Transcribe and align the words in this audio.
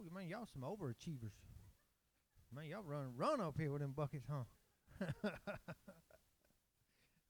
Man, 0.00 0.06
y'all, 0.06 0.14
man, 0.14 0.28
y'all 0.28 0.46
some 0.52 0.62
overachievers. 0.62 1.32
Man, 2.54 2.66
y'all 2.66 2.82
run 2.82 3.12
run 3.16 3.40
up 3.40 3.56
here 3.58 3.70
with 3.70 3.82
them 3.82 3.92
buckets, 3.94 4.26
huh? 4.30 4.44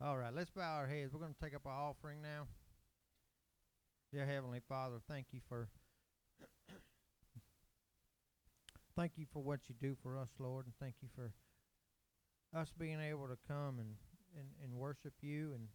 All 0.01 0.17
right, 0.17 0.35
let's 0.35 0.51
bow 0.51 0.77
our 0.77 0.87
heads. 0.87 1.13
We're 1.13 1.21
going 1.21 1.35
to 1.35 1.45
take 1.45 1.55
up 1.55 1.67
our 1.67 1.91
offering 1.91 2.23
now. 2.23 2.47
Dear 4.13 4.27
Heavenly 4.27 4.61
Father, 4.69 4.97
thank 5.09 5.27
you 5.33 5.41
for 5.49 5.69
thank 8.97 9.13
you 9.17 9.27
for 9.33 9.43
what 9.43 9.61
you 9.69 9.75
do 9.81 9.97
for 10.03 10.17
us, 10.17 10.31
Lord, 10.39 10.67
and 10.67 10.75
thank 10.81 10.95
you 11.03 11.09
for 11.15 11.33
us 12.57 12.73
being 12.79 13.01
able 13.01 13.29
to 13.29 13.37
come 13.49 13.79
and, 13.79 13.95
and, 14.39 14.49
and 14.63 14.73
worship 14.75 15.15
you 15.21 15.53
and 15.55 15.69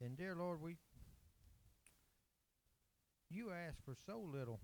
and 0.00 0.16
dear 0.16 0.34
Lord, 0.36 0.60
we 0.62 0.76
you 3.30 3.50
ask 3.50 3.76
for 3.84 3.94
so 4.06 4.20
little, 4.20 4.60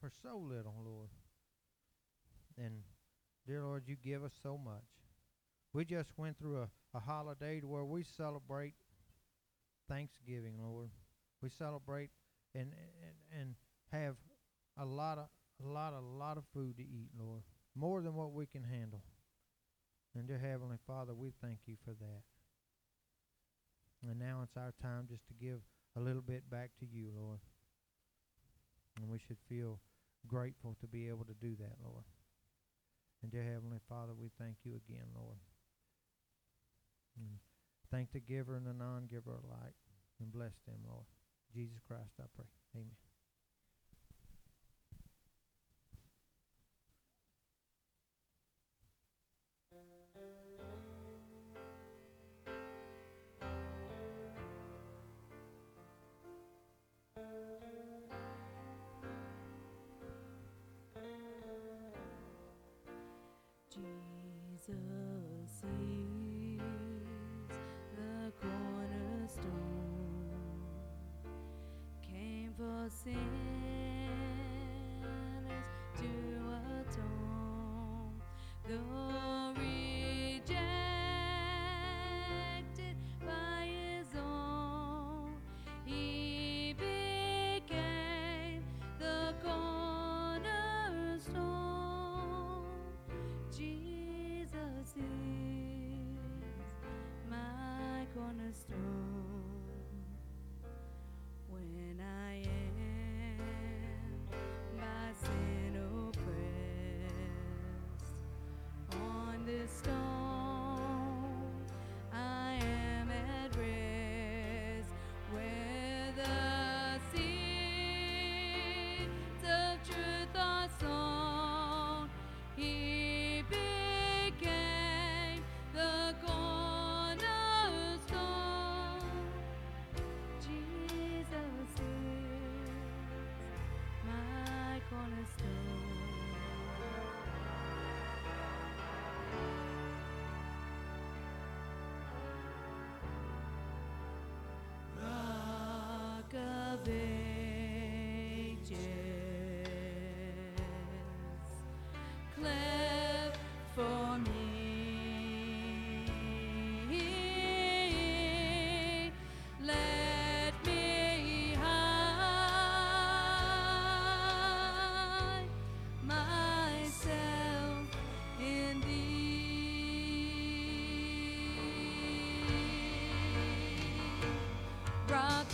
for 0.00 0.10
so 0.22 0.38
little, 0.38 0.74
Lord. 0.84 1.10
And 2.56 2.82
dear 3.46 3.62
Lord, 3.62 3.84
you 3.86 3.96
give 4.02 4.24
us 4.24 4.32
so 4.42 4.58
much. 4.58 4.84
We 5.72 5.84
just 5.84 6.10
went 6.16 6.38
through 6.38 6.58
a, 6.58 6.68
a 6.94 7.00
holiday 7.00 7.60
to 7.60 7.68
where 7.68 7.84
we 7.84 8.04
celebrate 8.16 8.74
Thanksgiving, 9.88 10.54
Lord. 10.62 10.90
We 11.42 11.48
celebrate 11.48 12.10
and 12.54 12.72
and, 13.32 13.40
and 13.40 13.54
have 13.92 14.16
a 14.78 14.84
lot 14.84 15.18
of 15.18 15.26
a 15.64 15.68
lot 15.68 15.92
a 15.92 16.00
lot 16.00 16.36
of 16.38 16.44
food 16.54 16.76
to 16.78 16.82
eat, 16.82 17.10
Lord. 17.18 17.42
More 17.74 18.02
than 18.02 18.14
what 18.14 18.32
we 18.32 18.46
can 18.46 18.64
handle. 18.64 19.02
And 20.14 20.26
dear 20.26 20.38
Heavenly 20.38 20.78
Father, 20.86 21.14
we 21.14 21.32
thank 21.40 21.58
you 21.66 21.76
for 21.84 21.92
that. 21.92 22.22
And 24.08 24.18
now 24.18 24.40
it's 24.42 24.56
our 24.56 24.72
time 24.82 25.06
just 25.08 25.26
to 25.28 25.34
give 25.34 25.60
a 25.96 26.00
little 26.00 26.22
bit 26.22 26.50
back 26.50 26.70
to 26.80 26.86
you, 26.86 27.10
Lord. 27.16 27.38
And 28.96 29.08
we 29.08 29.18
should 29.18 29.36
feel 29.48 29.78
grateful 30.26 30.76
to 30.80 30.86
be 30.86 31.08
able 31.08 31.24
to 31.24 31.34
do 31.34 31.56
that, 31.56 31.76
Lord. 31.84 32.04
And 33.22 33.30
dear 33.30 33.44
Heavenly 33.44 33.80
Father, 33.88 34.12
we 34.18 34.30
thank 34.38 34.56
you 34.64 34.72
again, 34.72 35.06
Lord. 35.14 35.38
And 37.16 37.38
thank 37.90 38.12
the 38.12 38.20
giver 38.20 38.54
and 38.54 38.66
the 38.66 38.72
non 38.72 39.06
giver 39.10 39.32
alike. 39.32 39.76
And 40.20 40.32
bless 40.32 40.54
them, 40.66 40.80
Lord. 40.86 41.04
Jesus 41.54 41.78
Christ, 41.86 42.12
I 42.20 42.24
pray. 42.34 42.46
Amen. 42.76 43.09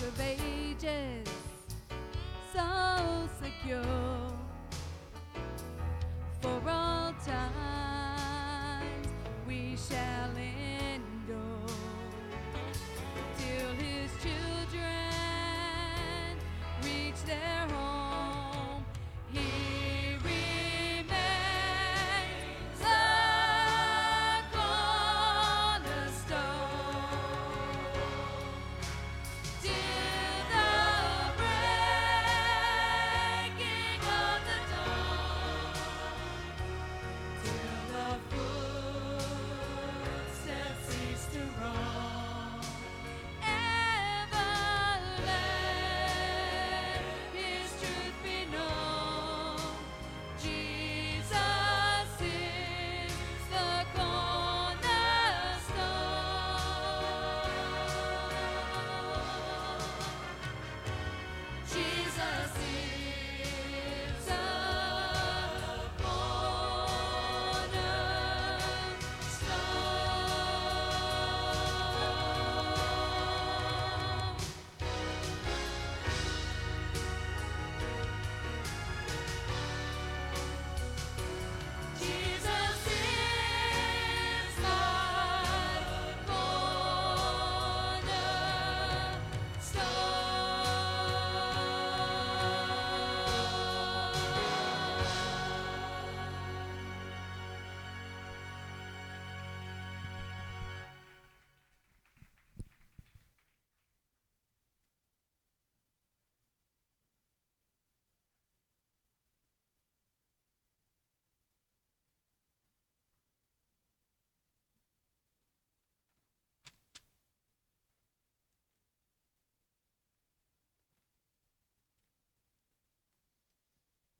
Of 0.03 0.21
ages, 0.21 1.29
so 2.53 3.29
secure 3.41 4.16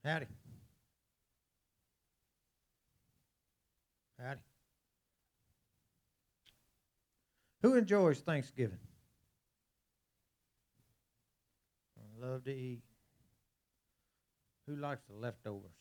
Howdy. 0.07 0.27
Howdy. 4.23 4.41
Who 7.63 7.75
enjoys 7.75 8.21
Thanksgiving? 8.21 8.79
I 11.99 12.25
love 12.25 12.45
to 12.45 12.53
eat. 12.53 12.83
Who 14.69 14.77
likes 14.77 15.03
the 15.09 15.17
leftovers? 15.17 15.73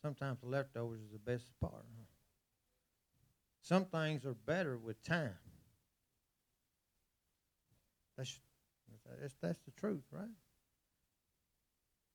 Sometimes 0.00 0.40
the 0.40 0.48
leftovers 0.48 1.00
is 1.00 1.12
the 1.12 1.18
best 1.18 1.44
part. 1.60 1.74
huh? 1.74 2.04
Some 3.60 3.84
things 3.84 4.24
are 4.24 4.32
better 4.32 4.78
with 4.78 5.02
time. 5.02 5.34
That's 8.16 8.40
that's 9.20 9.34
that's 9.42 9.60
the 9.66 9.72
truth, 9.72 10.04
right? 10.10 10.30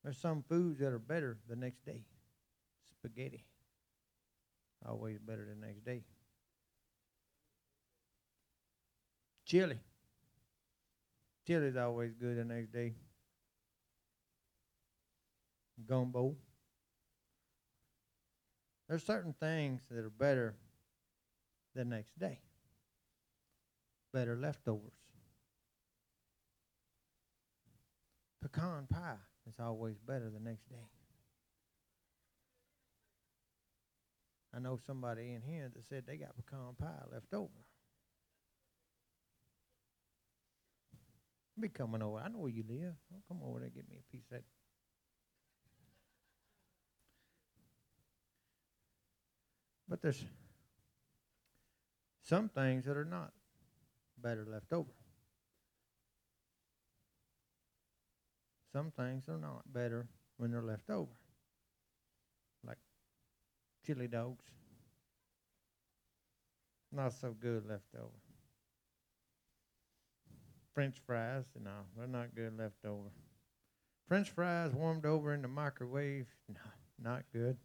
There's 0.06 0.20
some 0.20 0.44
foods 0.48 0.78
that 0.82 0.94
are 0.94 1.00
better 1.00 1.40
the 1.50 1.56
next 1.56 1.84
day. 1.84 2.04
Spaghetti. 3.00 3.44
Always 4.88 5.18
better 5.18 5.48
the 5.50 5.66
next 5.66 5.84
day. 5.84 6.04
Chili. 9.48 9.80
Chili's 11.48 11.76
always 11.76 12.14
good 12.14 12.38
the 12.38 12.46
next 12.46 12.72
day. 12.72 12.94
Gumbo. 15.88 16.36
There's 18.88 19.04
certain 19.04 19.34
things 19.40 19.82
that 19.90 20.06
are 20.06 20.12
better 20.12 20.54
the 21.74 21.84
next 21.84 22.20
day. 22.20 22.42
Better 24.14 24.36
leftovers. 24.36 24.94
Pecan 28.44 28.86
pie 28.88 29.16
is 29.48 29.56
always 29.60 29.96
better 30.06 30.30
the 30.30 30.40
next 30.40 30.68
day. 30.70 30.88
I 34.56 34.60
know 34.60 34.80
somebody 34.88 35.34
in 35.34 35.42
here 35.42 35.70
that 35.74 35.84
said 35.90 36.04
they 36.08 36.18
got 36.18 36.36
pecan 36.36 36.76
pie 36.80 37.04
left 37.12 37.34
over. 37.34 37.50
Be 41.60 41.70
coming 41.70 42.02
over. 42.02 42.20
I 42.20 42.28
know 42.30 42.40
where 42.40 42.52
you 42.52 42.64
live. 42.68 42.94
I'll 43.14 43.24
come 43.28 43.42
over 43.44 43.60
there 43.60 43.68
and 43.68 43.76
get 43.76 43.90
me 43.90 43.98
a 43.98 44.12
piece 44.12 44.26
of 44.32 44.38
that. 44.38 44.44
But 49.88 50.02
there's 50.02 50.24
some 52.24 52.50
things 52.50 52.86
that 52.86 52.98
are 52.98 53.06
not 53.06 53.32
better 54.22 54.46
left 54.50 54.74
over. 54.74 54.90
Some 58.76 58.92
things 58.92 59.30
are 59.30 59.38
not 59.38 59.72
better 59.72 60.06
when 60.36 60.52
they're 60.52 60.62
left 60.62 60.90
over. 60.90 61.14
Like 62.68 62.76
chili 63.86 64.10
dogs. 64.10 64.44
Not 66.92 67.14
so 67.14 67.34
good 67.40 67.66
left 67.66 67.96
over. 67.98 68.20
French 70.74 70.98
fries, 71.08 71.46
no, 71.58 71.72
they're 71.98 72.06
not 72.06 72.36
good 72.36 72.58
left 72.58 72.84
over. 72.84 73.14
French 74.10 74.30
fries 74.32 74.74
warmed 74.74 75.06
over 75.06 75.34
in 75.34 75.42
the 75.42 75.48
microwave, 75.48 76.28
no, 76.50 76.60
not 77.02 77.24
good. 77.32 77.56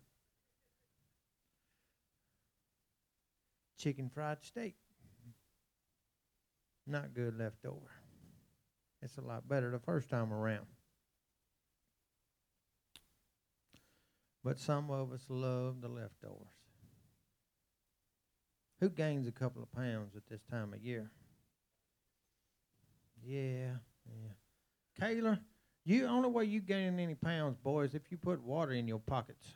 Chicken 3.79 4.09
fried 4.15 4.45
steak, 4.45 4.77
not 6.87 7.15
good 7.15 7.37
left 7.37 7.65
over. 7.67 7.91
It's 9.03 9.19
a 9.19 9.23
lot 9.23 9.49
better 9.49 9.73
the 9.73 9.81
first 9.81 10.09
time 10.09 10.33
around. 10.33 10.67
But 14.43 14.59
some 14.59 14.91
of 14.91 15.13
us 15.13 15.25
love 15.29 15.81
the 15.81 15.89
leftovers. 15.89 16.49
Who 18.81 18.89
gains 18.89 19.29
a 19.29 19.33
couple 19.33 19.63
of 19.63 19.71
pounds 19.73 20.17
at 20.17 20.27
this 20.27 20.41
time 20.51 20.73
of 20.73 20.81
year? 20.81 21.11
Yeah, 23.23 23.73
yeah. 24.07 24.33
Kayla, 24.99 25.39
you 25.85 26.07
only 26.07 26.31
way 26.31 26.45
you 26.45 26.61
gain 26.61 26.99
any 26.99 27.15
pounds, 27.15 27.59
boys, 27.63 27.95
if 27.95 28.03
you 28.11 28.17
put 28.17 28.43
water 28.43 28.73
in 28.73 28.89
your 28.89 28.99
pockets. 28.99 29.53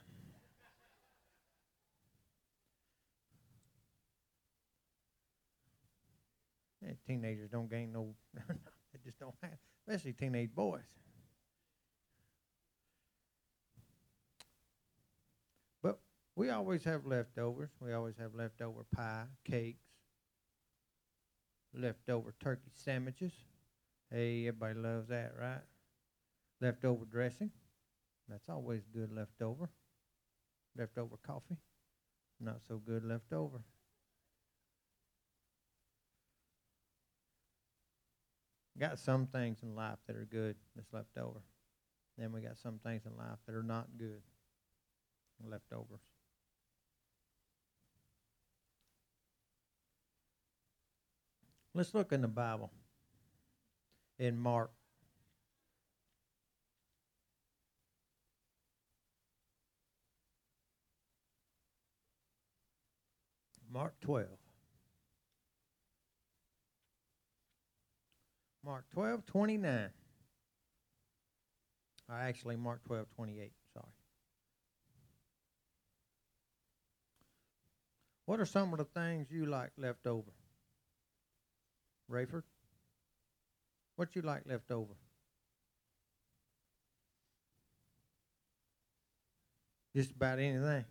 Yeah, 6.83 6.93
teenagers 7.07 7.49
don't 7.51 7.71
gain 7.71 7.93
no, 7.93 8.15
they 8.35 8.99
just 9.05 9.19
don't 9.19 9.35
have, 9.43 9.53
especially 9.87 10.13
teenage 10.13 10.55
boys. 10.55 10.83
But 15.83 15.99
we 16.37 16.51
always 16.51 16.85
have 16.85 17.07
leftovers. 17.07 17.71
We 17.81 17.93
always 17.93 18.17
have 18.19 18.35
leftover 18.35 18.85
pie, 18.95 19.25
cakes, 19.45 19.85
leftover 21.73 22.35
turkey 22.41 22.71
sandwiches. 22.75 23.33
Hey, 24.11 24.49
everybody 24.49 24.79
loves 24.79 25.09
that, 25.09 25.33
right? 25.41 25.63
Leftover 26.61 27.05
dressing. 27.05 27.51
That's 28.29 28.49
always 28.49 28.83
good 28.93 29.13
leftover. 29.13 29.69
Leftover 30.77 31.17
coffee. 31.25 31.59
Not 32.41 32.61
so 32.67 32.79
good 32.79 33.05
leftover. 33.05 33.61
Got 38.79 38.99
some 38.99 39.27
things 39.29 39.59
in 39.63 39.77
life 39.77 39.99
that 40.07 40.17
are 40.17 40.27
good 40.29 40.57
that's 40.75 40.93
left 40.93 41.17
over. 41.17 41.41
Then 42.19 42.33
we 42.33 42.41
got 42.41 42.59
some 42.59 42.81
things 42.85 43.03
in 43.07 43.17
life 43.17 43.39
that 43.47 43.55
are 43.55 43.63
not 43.63 43.87
good. 43.97 44.23
Leftovers. 45.45 46.14
Let's 51.75 51.93
look 51.93 52.13
in 52.13 52.21
the 52.21 52.29
Bible 52.29 52.71
in 54.19 54.39
Mark. 54.39 54.71
Mark 63.73 63.95
12. 64.03 64.29
Mark 68.65 68.85
12, 68.93 69.27
29. 69.27 69.91
Or 72.09 72.15
actually, 72.15 72.55
Mark 72.55 72.85
12, 72.85 73.07
28. 73.17 73.53
Sorry. 73.73 73.87
What 78.27 78.39
are 78.39 78.47
some 78.47 78.73
of 78.73 78.79
the 78.79 78.85
things 78.85 79.27
you 79.29 79.47
like 79.47 79.73
left 79.77 80.07
over? 80.07 80.31
Rayford? 82.11 82.43
What 83.97 84.15
you 84.17 84.23
like 84.23 84.43
left 84.47 84.71
over? 84.71 84.95
Just 89.95 90.11
about 90.11 90.39
anything. 90.39 90.85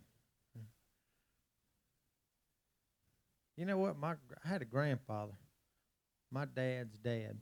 You 3.57 3.65
know 3.65 3.77
what? 3.77 3.97
My 3.97 4.15
I 4.43 4.47
had 4.47 4.61
a 4.61 4.65
grandfather, 4.65 5.33
my 6.31 6.45
dad's 6.45 6.95
dad. 7.03 7.37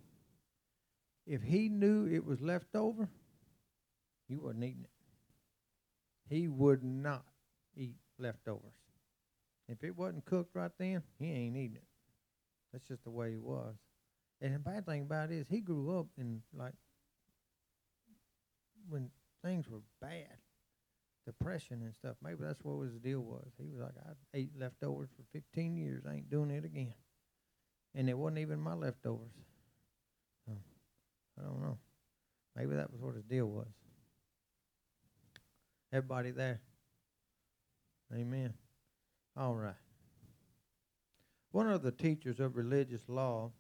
If 1.25 1.42
he 1.44 1.70
knew 1.70 2.08
it 2.08 2.25
was 2.25 2.42
left 2.42 2.75
over, 2.75 3.08
he 4.28 4.36
wasn't 4.36 4.63
eating 4.63 4.86
it. 4.86 6.36
He 6.36 6.48
would 6.48 6.84
not 6.84 7.25
eat 7.75 7.96
leftovers. 8.18 8.74
If 9.70 9.84
it 9.84 9.96
wasn't 9.96 10.25
cooked 10.25 10.56
right 10.56 10.72
then, 10.78 11.04
he 11.20 11.32
ain't 11.32 11.56
eating 11.56 11.78
it. 11.78 11.90
That's 12.72 12.88
just 12.88 13.04
the 13.04 13.12
way 13.12 13.32
he 13.32 13.38
was. 13.38 13.75
And 14.42 14.56
the 14.56 14.60
bad 14.60 14.86
thing 14.86 15.04
about 15.04 15.32
it 15.32 15.36
is 15.36 15.48
he 15.50 15.62
grew 15.62 16.00
up 16.00 16.08
in 16.18 16.42
like 16.54 16.74
when 18.90 19.10
things 19.44 19.70
were 19.70 19.82
bad, 20.01 20.38
depression 21.25 21.82
and 21.84 21.94
stuff. 21.94 22.16
Maybe 22.24 22.40
that's 22.42 22.63
what 22.63 22.84
his 22.84 22.96
deal 22.96 23.20
was. 23.20 23.48
He 23.60 23.68
was 23.68 23.82
like, 23.82 23.94
I 24.06 24.12
ate 24.38 24.51
leftovers 24.58 25.10
for 25.16 25.24
15 25.34 25.78
years. 25.78 26.04
I 26.08 26.16
ain't 26.16 26.30
doing 26.30 26.51
it 26.51 26.66
again. 26.66 26.94
And 27.94 28.10
it 28.10 28.18
wasn't 28.18 28.40
even 28.40 28.60
my 28.60 28.74
leftovers. 28.74 29.32
So, 30.48 30.54
I 31.40 31.44
don't 31.44 31.62
know. 31.62 31.78
Maybe 32.56 32.75
that 32.75 32.92
was 32.92 33.01
what 33.01 33.16
his 33.16 33.24
deal 33.24 33.46
was. 33.48 33.68
Everybody 35.94 36.32
there? 36.32 36.62
Amen. 38.13 38.54
All 39.38 39.56
right. 39.56 39.75
One 41.51 41.70
of 41.70 41.81
the 41.81 41.91
teachers 41.91 42.39
of 42.39 42.55
religious 42.55 43.08
law 43.10 43.51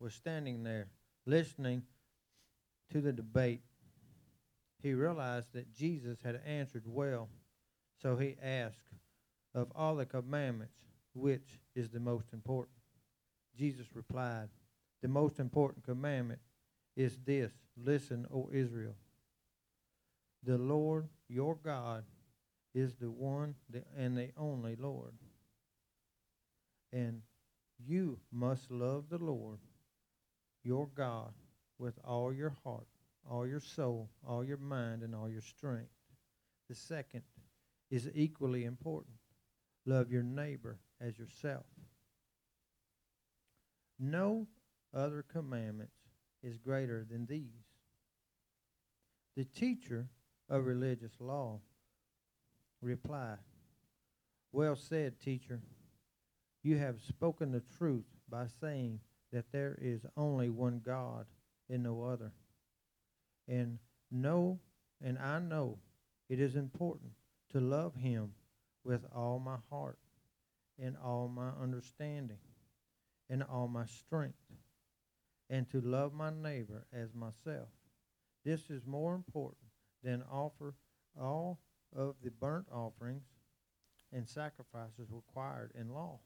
was 0.00 0.14
standing 0.14 0.64
there 0.64 0.88
listening 1.26 1.82
to 2.90 3.00
the 3.00 3.12
debate. 3.12 3.60
He 4.82 4.94
realized 4.94 5.52
that 5.52 5.74
Jesus 5.74 6.18
had 6.22 6.40
answered 6.46 6.84
well, 6.86 7.28
so 8.00 8.16
he 8.16 8.36
asked, 8.42 8.80
Of 9.54 9.68
all 9.74 9.96
the 9.96 10.06
commandments, 10.06 10.74
which 11.14 11.60
is 11.74 11.90
the 11.90 12.00
most 12.00 12.32
important? 12.32 12.76
Jesus 13.56 13.86
replied, 13.94 14.48
The 15.02 15.08
most 15.08 15.38
important 15.38 15.84
commandment 15.84 16.40
is 16.96 17.18
this 17.24 17.52
Listen, 17.76 18.26
O 18.32 18.50
Israel. 18.52 18.94
The 20.44 20.58
Lord 20.58 21.08
your 21.28 21.56
God 21.56 22.04
is 22.74 22.94
the 22.96 23.10
one 23.10 23.54
and 23.96 24.16
the 24.16 24.30
only 24.36 24.76
Lord. 24.76 25.12
And 26.92 27.22
you 27.78 28.18
must 28.32 28.70
love 28.70 29.08
the 29.08 29.18
Lord 29.18 29.58
your 30.62 30.88
God 30.94 31.32
with 31.78 31.98
all 32.04 32.32
your 32.32 32.54
heart, 32.64 32.86
all 33.30 33.46
your 33.46 33.60
soul, 33.60 34.08
all 34.26 34.44
your 34.44 34.56
mind, 34.56 35.02
and 35.02 35.14
all 35.14 35.28
your 35.28 35.42
strength. 35.42 35.90
The 36.68 36.74
second 36.74 37.22
is 37.90 38.08
equally 38.14 38.64
important 38.64 39.16
love 39.86 40.10
your 40.10 40.22
neighbor 40.22 40.78
as 41.00 41.18
yourself. 41.18 41.66
No 43.98 44.46
other 44.94 45.22
commandments 45.22 45.96
is 46.42 46.56
greater 46.56 47.06
than 47.08 47.26
these. 47.26 47.66
The 49.36 49.44
teacher 49.44 50.08
of 50.48 50.66
religious 50.66 51.12
law 51.20 51.60
replied, 52.80 53.38
Well 54.52 54.76
said, 54.76 55.20
teacher. 55.20 55.60
You 56.64 56.78
have 56.78 57.02
spoken 57.02 57.52
the 57.52 57.62
truth 57.76 58.06
by 58.30 58.46
saying 58.60 58.98
that 59.32 59.52
there 59.52 59.76
is 59.82 60.06
only 60.16 60.48
one 60.48 60.80
God 60.82 61.26
and 61.68 61.82
no 61.82 62.04
other. 62.04 62.32
And 63.46 63.78
know, 64.10 64.58
and 65.02 65.18
I 65.18 65.40
know 65.40 65.78
it 66.30 66.40
is 66.40 66.56
important 66.56 67.12
to 67.52 67.60
love 67.60 67.94
him 67.94 68.32
with 68.82 69.04
all 69.14 69.38
my 69.38 69.58
heart 69.68 69.98
and 70.82 70.96
all 71.04 71.28
my 71.28 71.50
understanding 71.62 72.38
and 73.28 73.42
all 73.42 73.68
my 73.68 73.84
strength 73.84 74.38
and 75.50 75.68
to 75.70 75.82
love 75.82 76.14
my 76.14 76.30
neighbor 76.30 76.86
as 76.94 77.14
myself. 77.14 77.68
This 78.42 78.70
is 78.70 78.86
more 78.86 79.14
important 79.14 79.68
than 80.02 80.24
offer 80.32 80.74
all 81.20 81.60
of 81.94 82.14
the 82.22 82.30
burnt 82.30 82.66
offerings 82.72 83.26
and 84.14 84.26
sacrifices 84.26 85.10
required 85.10 85.70
in 85.78 85.90
law. 85.90 86.20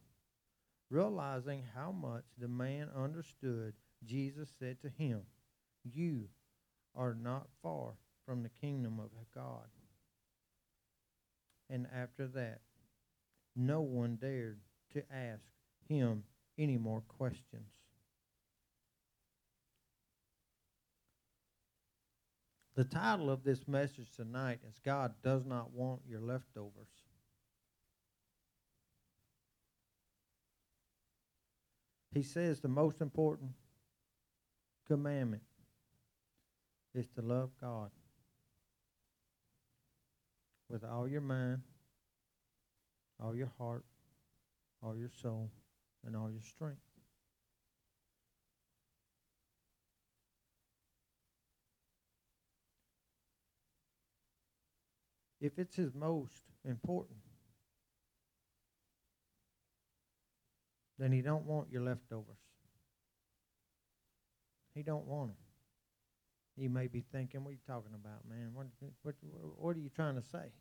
Realizing 0.91 1.65
how 1.75 1.93
much 1.93 2.25
the 2.39 2.49
man 2.49 2.89
understood, 2.97 3.75
Jesus 4.05 4.49
said 4.59 4.81
to 4.83 4.89
him, 4.89 5.23
You 5.85 6.29
are 6.95 7.15
not 7.15 7.49
far 7.63 7.93
from 8.25 8.43
the 8.43 8.51
kingdom 8.61 8.99
of 8.99 9.11
God. 9.35 9.69
And 11.71 11.87
after 11.95 12.27
that, 12.29 12.61
no 13.55 13.83
one 13.83 14.17
dared 14.17 14.61
to 14.95 15.03
ask 15.13 15.43
him 15.89 16.23
any 16.57 16.79
more 16.79 17.03
questions. 17.03 17.71
The 22.77 22.85
title 22.85 23.29
of 23.29 23.43
this 23.43 23.67
message 23.67 24.13
tonight 24.15 24.61
is 24.69 24.79
God 24.85 25.13
Does 25.23 25.45
Not 25.45 25.73
Want 25.73 26.01
Your 26.09 26.21
Leftovers. 26.21 26.98
He 32.19 32.25
says 32.25 32.59
the 32.59 32.67
most 32.67 33.01
important 33.01 33.53
commandment 34.89 35.45
is 36.93 37.07
to 37.15 37.23
love 37.23 37.51
God 37.61 37.93
with 40.69 40.83
all 40.83 41.07
your 41.07 41.21
mind, 41.21 41.63
all 43.23 43.37
your 43.37 43.53
heart, 43.57 43.85
all 44.83 44.97
your 44.97 45.13
soul, 45.23 45.49
and 46.05 46.17
all 46.17 46.29
your 46.29 46.43
strength. 46.43 46.81
if 55.41 55.57
it's 55.57 55.77
his 55.77 55.95
most 55.95 56.43
important, 56.65 57.21
then 60.99 61.13
he 61.13 61.23
don't 61.23 61.45
want 61.45 61.71
your 61.71 61.83
leftovers. 61.83 62.39
He 64.75 64.83
don't 64.83 65.07
want 65.07 65.29
them. 65.29 65.37
You 66.57 66.71
may 66.71 66.89
be 66.89 67.05
thinking, 67.13 67.45
what 67.45 67.51
are 67.51 67.53
you 67.53 67.59
talking 67.67 67.95
about, 67.95 68.29
man? 68.29 68.51
What, 68.53 68.67
what, 69.03 69.15
what 69.57 69.77
are 69.77 69.81
you 69.81 69.91
trying 69.91 70.17
to 70.17 70.23
say? 70.23 70.53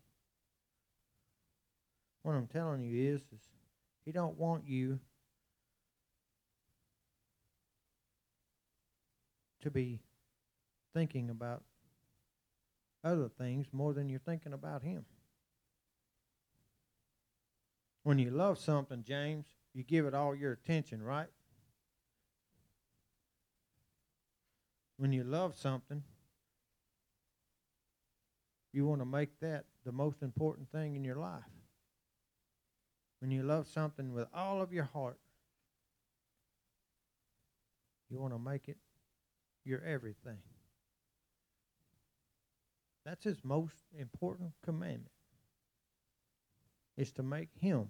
What 2.21 2.33
I'm 2.33 2.47
telling 2.47 2.81
you 2.81 3.13
is, 3.13 3.21
is 3.33 3.41
he 4.05 4.11
don't 4.11 4.37
want 4.37 4.67
you 4.67 4.99
to 9.61 9.71
be 9.71 9.99
thinking 10.93 11.29
about 11.29 11.63
other 13.03 13.29
things 13.29 13.67
more 13.71 13.93
than 13.93 14.09
you're 14.09 14.19
thinking 14.19 14.53
about 14.53 14.83
Him. 14.83 15.05
When 18.03 18.19
you 18.19 18.31
love 18.31 18.57
something, 18.57 19.03
James, 19.05 19.45
you 19.77 19.83
give 19.83 20.07
it 20.07 20.15
all 20.15 20.33
your 20.33 20.53
attention, 20.53 21.03
right? 21.03 21.27
When 24.97 25.13
you 25.13 25.23
love 25.23 25.55
something, 25.55 26.01
you 28.73 28.87
want 28.87 29.01
to 29.01 29.05
make 29.05 29.39
that 29.39 29.65
the 29.85 29.91
most 29.91 30.23
important 30.23 30.71
thing 30.71 30.95
in 30.95 31.03
your 31.03 31.17
life. 31.17 31.43
When 33.19 33.29
you 33.29 33.43
love 33.43 33.67
something 33.67 34.13
with 34.13 34.25
all 34.33 34.63
of 34.63 34.73
your 34.73 34.85
heart, 34.85 35.19
you 38.09 38.19
want 38.19 38.33
to 38.33 38.39
make 38.39 38.67
it 38.67 38.77
your 39.63 39.83
everything. 39.83 40.39
That's 43.05 43.23
his 43.23 43.43
most 43.43 43.75
important 43.95 44.53
commandment. 44.65 45.11
Is 46.97 47.11
to 47.11 47.21
make 47.21 47.49
him 47.61 47.89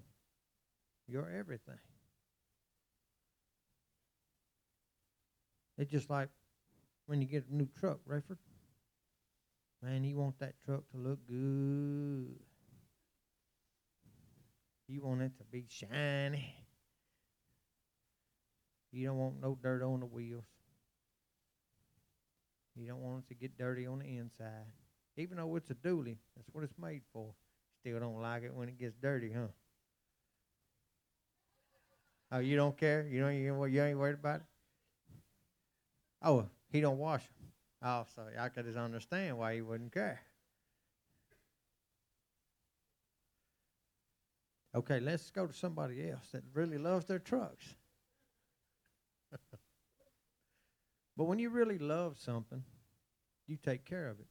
your 1.07 1.29
everything. 1.29 1.79
It's 5.77 5.91
just 5.91 6.09
like 6.09 6.29
when 7.05 7.21
you 7.21 7.27
get 7.27 7.47
a 7.49 7.55
new 7.55 7.67
truck, 7.79 7.99
Rayford. 8.07 8.37
Man, 9.81 10.03
you 10.03 10.17
want 10.17 10.39
that 10.39 10.55
truck 10.65 10.89
to 10.91 10.97
look 10.97 11.19
good. 11.27 12.39
You 14.87 15.01
want 15.01 15.21
it 15.21 15.37
to 15.37 15.43
be 15.43 15.65
shiny. 15.69 16.55
You 18.91 19.07
don't 19.07 19.17
want 19.17 19.41
no 19.41 19.57
dirt 19.61 19.83
on 19.83 19.99
the 19.99 20.05
wheels. 20.05 20.45
You 22.75 22.87
don't 22.87 23.01
want 23.01 23.23
it 23.25 23.27
to 23.29 23.35
get 23.35 23.57
dirty 23.57 23.85
on 23.87 23.99
the 23.99 24.17
inside. 24.17 24.65
Even 25.17 25.37
though 25.37 25.55
it's 25.55 25.69
a 25.71 25.75
dually, 25.75 26.17
that's 26.35 26.47
what 26.51 26.63
it's 26.63 26.77
made 26.77 27.01
for. 27.11 27.33
Still 27.79 27.99
don't 27.99 28.21
like 28.21 28.43
it 28.43 28.53
when 28.53 28.69
it 28.69 28.79
gets 28.79 28.95
dirty, 29.01 29.33
huh? 29.33 29.47
Oh, 32.31 32.39
you 32.39 32.55
don't 32.55 32.77
care? 32.77 33.07
You 33.10 33.22
know 33.22 33.29
you, 33.29 33.65
you 33.65 33.84
ain't 33.84 33.98
worried 33.98 34.15
about 34.15 34.41
it? 34.41 34.46
Oh, 36.22 36.46
he 36.69 36.81
don't 36.81 36.98
wash 36.98 37.24
them. 37.24 37.51
Oh, 37.84 38.05
so 38.15 38.24
I 38.39 38.50
could 38.50 38.65
just 38.65 38.77
understand 38.77 39.38
why 39.38 39.55
he 39.55 39.62
wouldn't 39.62 39.93
care. 39.93 40.19
Okay, 44.75 45.00
let's 45.00 45.31
go 45.31 45.48
to 45.48 45.53
somebody 45.53 46.10
else 46.10 46.27
that 46.34 46.43
really 46.53 46.77
loves 46.77 47.05
their 47.05 47.19
trucks. 47.19 47.75
but 51.15 51.24
when 51.24 51.39
you 51.39 51.50
really 51.50 51.77
love 51.77 52.17
something, 52.19 52.63
you 53.48 53.57
take 53.57 53.86
care 53.86 54.10
of 54.10 54.19
it. 54.19 54.27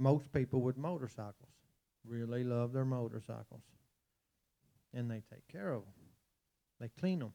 most 0.00 0.32
people 0.32 0.62
with 0.62 0.78
motorcycles 0.78 1.52
really 2.06 2.42
love 2.42 2.72
their 2.72 2.86
motorcycles. 2.86 3.60
And 4.92 5.10
they 5.10 5.22
take 5.32 5.46
care 5.50 5.72
of 5.72 5.82
them. 5.82 5.92
They 6.80 6.88
clean 6.88 7.20
them. 7.20 7.32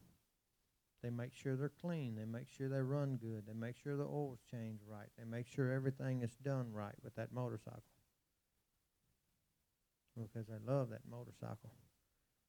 They 1.03 1.09
make 1.09 1.35
sure 1.35 1.55
they're 1.55 1.71
clean. 1.81 2.15
They 2.15 2.25
make 2.25 2.47
sure 2.49 2.67
they 2.67 2.81
run 2.81 3.17
good. 3.17 3.43
They 3.47 3.53
make 3.53 3.75
sure 3.77 3.95
the 3.95 4.03
oil's 4.03 4.39
changed 4.49 4.81
right. 4.87 5.07
They 5.17 5.23
make 5.23 5.45
sure 5.47 5.71
everything 5.71 6.23
is 6.23 6.35
done 6.43 6.73
right 6.73 6.95
with 7.03 7.15
that 7.15 7.31
motorcycle. 7.31 7.83
Because 10.17 10.47
they 10.47 10.57
love 10.65 10.89
that 10.89 11.01
motorcycle. 11.09 11.71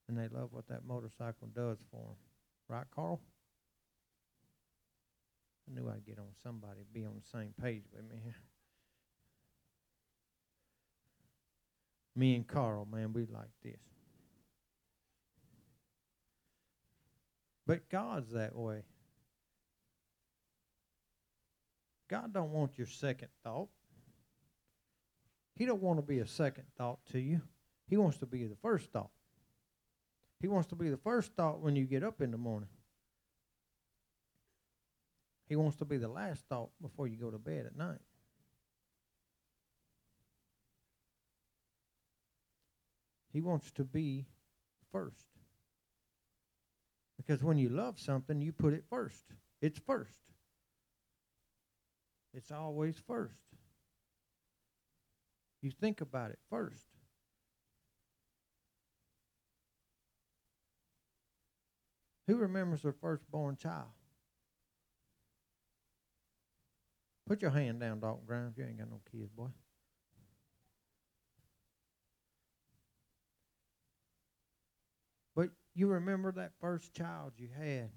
And 0.09 0.17
they 0.17 0.29
love 0.29 0.53
what 0.53 0.69
that 0.69 0.87
motorcycle 0.87 1.49
does 1.55 1.79
for 1.91 2.03
them. 2.07 2.17
Right, 2.69 2.87
Carl? 2.95 3.21
I 5.69 5.75
knew 5.75 5.89
I'd 5.91 6.07
get 6.07 6.19
on 6.19 6.33
somebody, 6.43 6.81
be 6.93 7.05
on 7.05 7.17
the 7.17 7.39
same 7.39 7.53
page 7.61 7.83
with 7.93 8.05
me. 8.11 8.23
Me 12.17 12.35
and 12.35 12.47
Carl, 12.47 12.89
man, 12.91 13.13
we 13.13 13.27
like 13.27 13.51
this. 13.63 13.96
But 17.67 17.89
God's 17.89 18.33
that 18.33 18.55
way. 18.55 18.85
God 22.09 22.33
don't 22.33 22.53
want 22.53 22.79
your 22.79 22.87
second 22.87 23.29
thought. 23.43 23.69
He 25.57 25.67
don't 25.67 25.83
want 25.83 25.99
to 25.99 26.03
be 26.03 26.21
a 26.21 26.27
second 26.27 26.65
thought 26.79 26.99
to 27.13 27.19
you. 27.19 27.41
He 27.89 27.97
wants 27.97 28.19
to 28.19 28.27
be 28.27 28.47
the 28.47 28.57
first 28.57 28.93
thought. 28.93 29.11
He 30.41 30.49
wants 30.49 30.69
to 30.69 30.77
be 30.77 30.91
the 30.91 30.97
first 30.99 31.33
thought 31.33 31.61
when 31.61 31.77
you 31.77 31.85
get 31.85 32.05
up 32.05 32.21
in 32.21 32.31
the 32.31 32.39
morning. 32.39 32.69
He 35.49 35.57
wants 35.57 35.77
to 35.79 35.85
be 35.85 35.97
the 35.97 36.09
last 36.09 36.43
thought 36.49 36.71
before 36.81 37.07
you 37.07 37.17
go 37.17 37.31
to 37.31 37.39
bed 37.39 37.67
at 37.67 37.77
night. 37.77 38.01
He 43.33 43.41
wants 43.41 43.71
to 43.73 43.85
be 43.85 44.27
first. 44.93 45.36
Because 47.27 47.43
when 47.43 47.59
you 47.59 47.69
love 47.69 47.99
something, 47.99 48.41
you 48.41 48.53
put 48.53 48.73
it 48.73 48.85
first. 48.89 49.25
It's 49.61 49.79
first. 49.79 50.21
It's 52.35 52.53
always 52.53 52.97
first. 53.07 53.41
You 55.63 55.73
think 55.81 56.01
about 56.01 56.31
it 56.31 56.39
first. 56.51 56.87
Who 62.29 62.37
remembers 62.37 62.83
their 62.83 62.93
firstborn 62.93 63.57
child? 63.57 63.89
Put 67.27 67.43
your 67.43 67.51
hand 67.51 67.81
down, 67.81 68.01
Dalton 68.01 68.25
Grimes. 68.27 68.57
You 68.57 68.65
ain't 68.65 68.79
got 68.79 68.91
no 68.91 69.01
kids, 69.11 69.31
boy. 69.37 69.49
But 75.35 75.51
you 75.77 75.89
remember 75.89 76.33
that 76.33 76.53
first 76.59 76.95
child 76.95 77.33
you 77.37 77.49
had. 77.57 77.91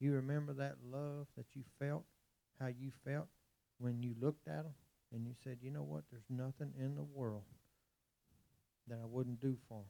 You 0.00 0.14
remember 0.14 0.54
that 0.54 0.76
love 0.90 1.26
that 1.36 1.44
you 1.52 1.62
felt, 1.78 2.04
how 2.58 2.68
you 2.68 2.90
felt 3.04 3.26
when 3.78 4.02
you 4.02 4.14
looked 4.18 4.48
at 4.48 4.64
them 4.64 4.72
and 5.12 5.26
you 5.26 5.34
said, 5.44 5.58
you 5.60 5.70
know 5.70 5.82
what, 5.82 6.04
there's 6.10 6.24
nothing 6.30 6.72
in 6.78 6.96
the 6.96 7.02
world 7.02 7.42
that 8.88 8.98
I 9.02 9.06
wouldn't 9.06 9.40
do 9.40 9.56
for 9.68 9.74
them. 9.74 9.84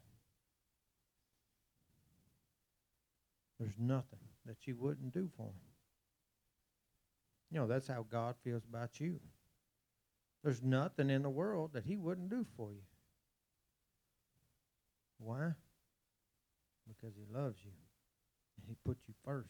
There's 3.61 3.79
nothing 3.79 4.19
that 4.45 4.67
you 4.67 4.75
wouldn't 4.75 5.13
do 5.13 5.29
for 5.37 5.45
them. 5.45 5.55
You 7.49 7.59
know, 7.59 7.67
that's 7.67 7.87
how 7.87 8.05
God 8.11 8.35
feels 8.43 8.65
about 8.65 8.99
you. 8.99 9.21
There's 10.43 10.61
nothing 10.61 11.09
in 11.09 11.21
the 11.21 11.29
world 11.29 11.71
that 11.73 11.85
He 11.85 11.95
wouldn't 11.95 12.29
do 12.29 12.45
for 12.57 12.71
you. 12.73 12.81
Why? 15.17 15.53
Because 16.87 17.15
He 17.15 17.25
loves 17.33 17.57
you 17.63 17.71
and 18.57 18.67
He 18.67 18.75
put 18.85 18.97
you 19.07 19.13
first. 19.23 19.49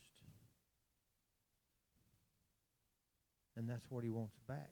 And 3.58 3.70
that's 3.70 3.86
what 3.90 4.04
He 4.04 4.10
wants 4.10 4.36
back. 4.48 4.72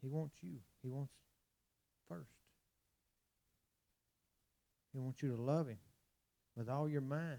He 0.00 0.08
wants 0.08 0.36
you. 0.42 0.58
He 0.82 0.88
wants 0.88 1.12
first. 2.08 2.30
He 4.92 4.98
wants 4.98 5.22
you 5.22 5.34
to 5.34 5.40
love 5.40 5.68
Him 5.68 5.78
with 6.56 6.68
all 6.68 6.88
your 6.88 7.00
mind, 7.00 7.38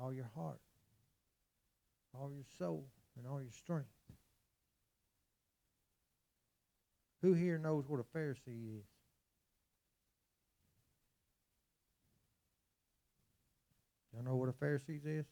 all 0.00 0.12
your 0.12 0.30
heart, 0.34 0.60
all 2.14 2.30
your 2.32 2.44
soul, 2.58 2.86
and 3.16 3.26
all 3.26 3.40
your 3.40 3.52
strength. 3.52 3.88
Who 7.22 7.34
here 7.34 7.58
knows 7.58 7.84
what 7.88 8.00
a 8.00 8.18
Pharisee 8.18 8.78
is? 8.78 8.86
Y'all 14.18 14.32
know 14.32 14.36
what 14.36 14.48
a 14.48 14.52
Pharisee 14.52 14.98
is? 15.04 15.26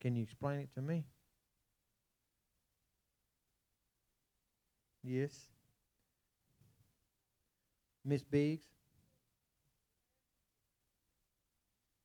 Can 0.00 0.16
you 0.16 0.22
explain 0.22 0.60
it 0.60 0.70
to 0.74 0.80
me? 0.80 1.04
Yes. 5.04 5.38
Miss 8.06 8.22
Biggs? 8.22 8.64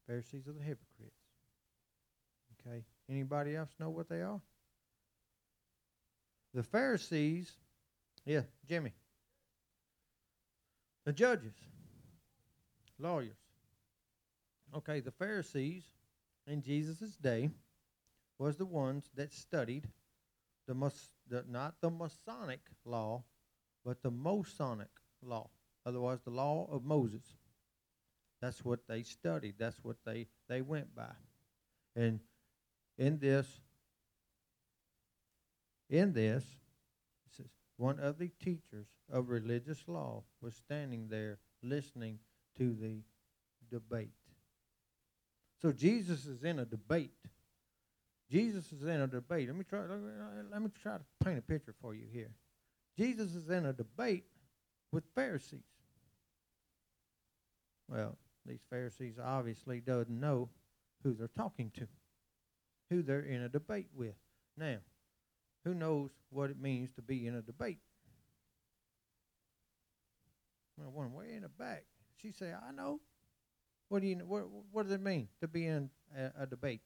Pharisees 0.06 0.48
are 0.48 0.54
the 0.54 0.60
hypocrites. 0.60 1.16
Okay. 2.60 2.84
Anybody 3.10 3.56
else 3.56 3.70
know 3.80 3.90
what 3.90 4.10
they 4.10 4.22
are? 4.22 4.42
The 6.54 6.64
Pharisees, 6.64 7.52
yeah, 8.26 8.42
Jimmy. 8.68 8.92
The 11.06 11.14
judges, 11.14 11.54
lawyers. 13.00 13.38
Okay, 14.76 15.00
the 15.00 15.12
Pharisees 15.12 15.84
in 16.46 16.62
Jesus' 16.62 17.16
day 17.16 17.50
was 18.38 18.58
the 18.58 18.66
ones 18.66 19.10
that 19.16 19.34
studied 19.34 19.88
the, 20.68 20.74
Mas- 20.74 21.14
the 21.30 21.44
not 21.50 21.76
the 21.82 21.90
Masonic 21.90 22.60
law, 22.86 23.24
but 23.86 24.04
the 24.04 24.12
Mosonic 24.12 24.88
law, 25.22 25.50
otherwise 25.86 26.20
the 26.24 26.32
law 26.32 26.68
of 26.72 26.84
Moses. 26.84 27.24
That's 28.42 28.64
what 28.64 28.88
they 28.88 29.04
studied. 29.04 29.56
That's 29.58 29.84
what 29.84 29.98
they, 30.06 30.28
they 30.48 30.62
went 30.62 30.94
by. 30.96 31.16
And 31.96 32.20
in 32.98 33.18
this, 33.18 33.48
in 35.90 36.14
this, 36.14 36.44
one 37.78 38.00
of 38.00 38.18
the 38.18 38.30
teachers 38.44 38.88
of 39.12 39.30
religious 39.30 39.88
law 39.88 40.24
was 40.42 40.56
standing 40.56 41.08
there 41.10 41.40
listening 41.64 42.20
to 42.58 42.76
the 42.76 43.02
debate. 43.72 44.12
So 45.62 45.72
Jesus 45.72 46.26
is 46.26 46.44
in 46.44 46.60
a 46.60 46.66
debate. 46.66 47.12
Jesus 48.30 48.72
is 48.72 48.84
in 48.84 49.02
a 49.02 49.08
debate. 49.08 49.48
Let 49.48 49.56
me 49.56 49.64
try. 49.64 49.82
Let 50.52 50.62
me, 50.62 50.70
try 50.82 50.98
to 50.98 51.04
paint 51.24 51.40
a 51.40 51.42
picture 51.42 51.74
for 51.82 51.94
you 51.94 52.06
here. 52.12 52.32
Jesus 52.98 53.34
is 53.34 53.50
in 53.50 53.66
a 53.66 53.74
debate 53.74 54.26
with 54.92 55.04
Pharisees. 55.16 55.62
Well, 57.90 58.18
these 58.46 58.60
Pharisees 58.70 59.16
obviously 59.24 59.80
doesn't 59.80 60.10
know 60.10 60.50
who 61.04 61.14
they're 61.14 61.30
talking 61.30 61.72
to, 61.76 61.88
who 62.90 63.02
they're 63.02 63.22
in 63.22 63.42
a 63.42 63.50
debate 63.50 63.88
with. 63.96 64.16
Now, 64.58 64.78
who 65.64 65.74
knows 65.74 66.12
what 66.30 66.50
it 66.50 66.60
means 66.60 66.92
to 66.96 67.02
be 67.02 67.28
in 67.28 67.36
a 67.36 67.42
debate? 67.42 67.80
Well, 70.78 70.92
one 70.92 71.14
way 71.14 71.34
in 71.34 71.42
the 71.44 71.50
back. 71.50 71.86
She 72.22 72.32
said, 72.32 72.56
"I 72.68 72.72
know." 72.72 73.00
What 73.90 74.02
do 74.02 74.08
you? 74.08 74.18
What 74.18 74.44
What 74.72 74.84
does 74.84 74.92
it 74.92 75.02
mean 75.02 75.30
to 75.42 75.48
be 75.48 75.66
in 75.66 75.90
a, 76.16 76.44
a 76.44 76.46
debate? 76.46 76.82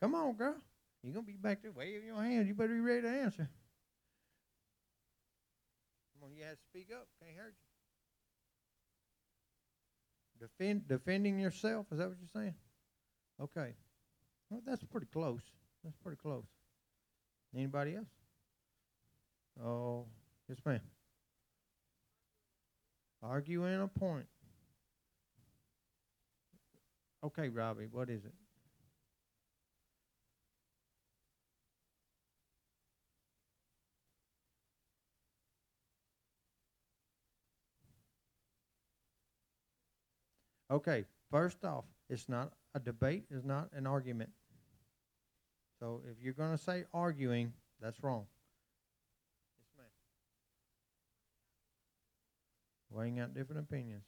Come 0.00 0.14
on, 0.14 0.34
girl. 0.34 0.56
You're 1.02 1.14
gonna 1.14 1.26
be 1.26 1.36
back 1.36 1.62
there 1.62 1.72
waving 1.72 2.06
your 2.06 2.22
hand. 2.22 2.48
You 2.48 2.54
better 2.54 2.74
be 2.74 2.80
ready 2.80 3.02
to 3.02 3.08
answer. 3.08 3.48
Come 6.12 6.28
on, 6.30 6.34
you 6.36 6.44
have 6.44 6.56
to 6.56 6.62
speak 6.70 6.88
up. 6.92 7.06
Can't 7.20 7.36
hurt 7.36 7.54
you. 10.40 10.46
Defend, 10.46 10.88
defending 10.88 11.38
yourself. 11.38 11.86
Is 11.92 11.98
that 11.98 12.08
what 12.08 12.16
you're 12.18 12.42
saying? 12.42 12.54
Okay. 13.40 13.74
Well, 14.50 14.60
that's 14.66 14.82
pretty 14.84 15.06
close. 15.06 15.42
That's 15.82 15.96
pretty 15.96 16.18
close. 16.18 16.44
Anybody 17.54 17.96
else? 17.96 18.08
Oh, 19.62 20.06
yes, 20.48 20.58
ma'am. 20.64 20.80
Arguing 23.24 23.80
a 23.80 23.88
point. 23.88 24.26
Okay, 27.24 27.48
Robbie, 27.48 27.86
what 27.90 28.10
is 28.10 28.26
it? 28.26 28.34
Okay, 40.70 41.04
first 41.30 41.64
off, 41.64 41.84
it's 42.10 42.28
not 42.28 42.52
a 42.74 42.80
debate, 42.80 43.24
it's 43.30 43.44
not 43.44 43.70
an 43.74 43.86
argument. 43.86 44.30
So 45.80 46.02
if 46.10 46.22
you're 46.22 46.34
going 46.34 46.52
to 46.52 46.62
say 46.62 46.84
arguing, 46.92 47.54
that's 47.80 48.02
wrong. 48.02 48.26
Yes, 49.58 49.68
ma'am. 49.78 49.86
Weighing 52.94 53.18
out 53.18 53.34
different 53.34 53.60
opinions. 53.60 54.04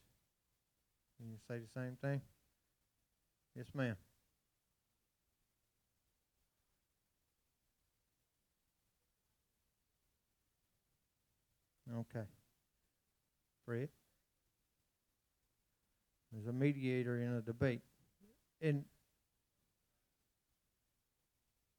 Can 1.19 1.29
you 1.29 1.39
say 1.49 1.59
the 1.59 1.81
same 1.81 1.97
thing? 2.01 2.21
Yes, 3.57 3.67
ma'am. 3.75 3.97
Okay. 11.93 12.27
Fred? 13.65 13.89
There's 16.33 16.47
a 16.47 16.53
mediator 16.53 17.21
in 17.21 17.33
a 17.33 17.41
debate. 17.41 17.81
In 18.61 18.85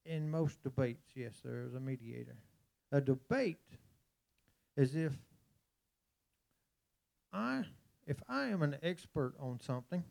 in 0.05 0.29
most 0.29 0.61
debates, 0.61 1.05
yes, 1.15 1.35
there 1.43 1.61
is 1.61 1.73
a 1.73 1.79
mediator. 1.79 2.35
A 2.91 2.99
debate 2.99 3.57
is 4.75 4.95
if 4.95 5.13
I 7.37 7.63
if 8.07 8.17
I 8.27 8.45
am 8.45 8.63
an 8.63 8.77
expert 8.81 9.35
on 9.39 9.59
something 9.59 10.03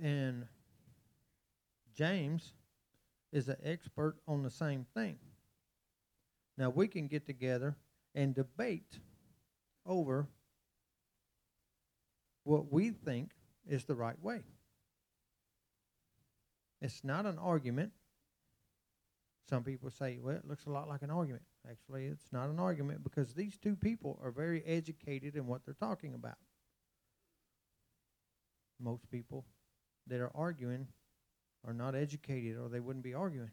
and 0.00 0.46
James 1.94 2.52
is 3.32 3.48
an 3.48 3.56
expert 3.62 4.16
on 4.26 4.42
the 4.42 4.50
same 4.50 4.86
thing. 4.94 5.16
Now 6.56 6.70
we 6.70 6.88
can 6.88 7.08
get 7.08 7.26
together 7.26 7.76
and 8.14 8.34
debate 8.34 9.00
over 9.84 10.28
what 12.44 12.72
we 12.72 12.90
think 12.90 13.32
is 13.68 13.84
the 13.84 13.94
right 13.94 14.20
way. 14.22 14.44
It's 16.80 17.04
not 17.04 17.26
an 17.26 17.38
argument. 17.38 17.92
Some 19.48 19.62
people 19.62 19.90
say, 19.90 20.18
well, 20.22 20.36
it 20.36 20.48
looks 20.48 20.64
a 20.64 20.70
lot 20.70 20.88
like 20.88 21.02
an 21.02 21.10
argument. 21.10 21.42
Actually, 21.68 22.06
it's 22.06 22.32
not 22.32 22.48
an 22.48 22.58
argument 22.58 23.02
because 23.02 23.34
these 23.34 23.56
two 23.56 23.76
people 23.76 24.18
are 24.22 24.30
very 24.30 24.64
educated 24.64 25.36
in 25.36 25.46
what 25.46 25.64
they're 25.64 25.74
talking 25.74 26.14
about. 26.14 26.38
Most 28.80 29.10
people 29.10 29.44
that 30.06 30.20
are 30.20 30.30
arguing 30.34 30.86
are 31.66 31.74
not 31.74 31.94
educated 31.94 32.56
or 32.56 32.68
they 32.68 32.80
wouldn't 32.80 33.04
be 33.04 33.14
arguing 33.14 33.50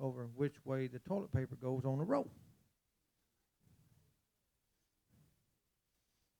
over 0.00 0.28
which 0.34 0.56
way 0.64 0.88
the 0.88 0.98
toilet 0.98 1.32
paper 1.32 1.54
goes 1.54 1.84
on 1.84 1.98
the 1.98 2.04
roll. 2.04 2.28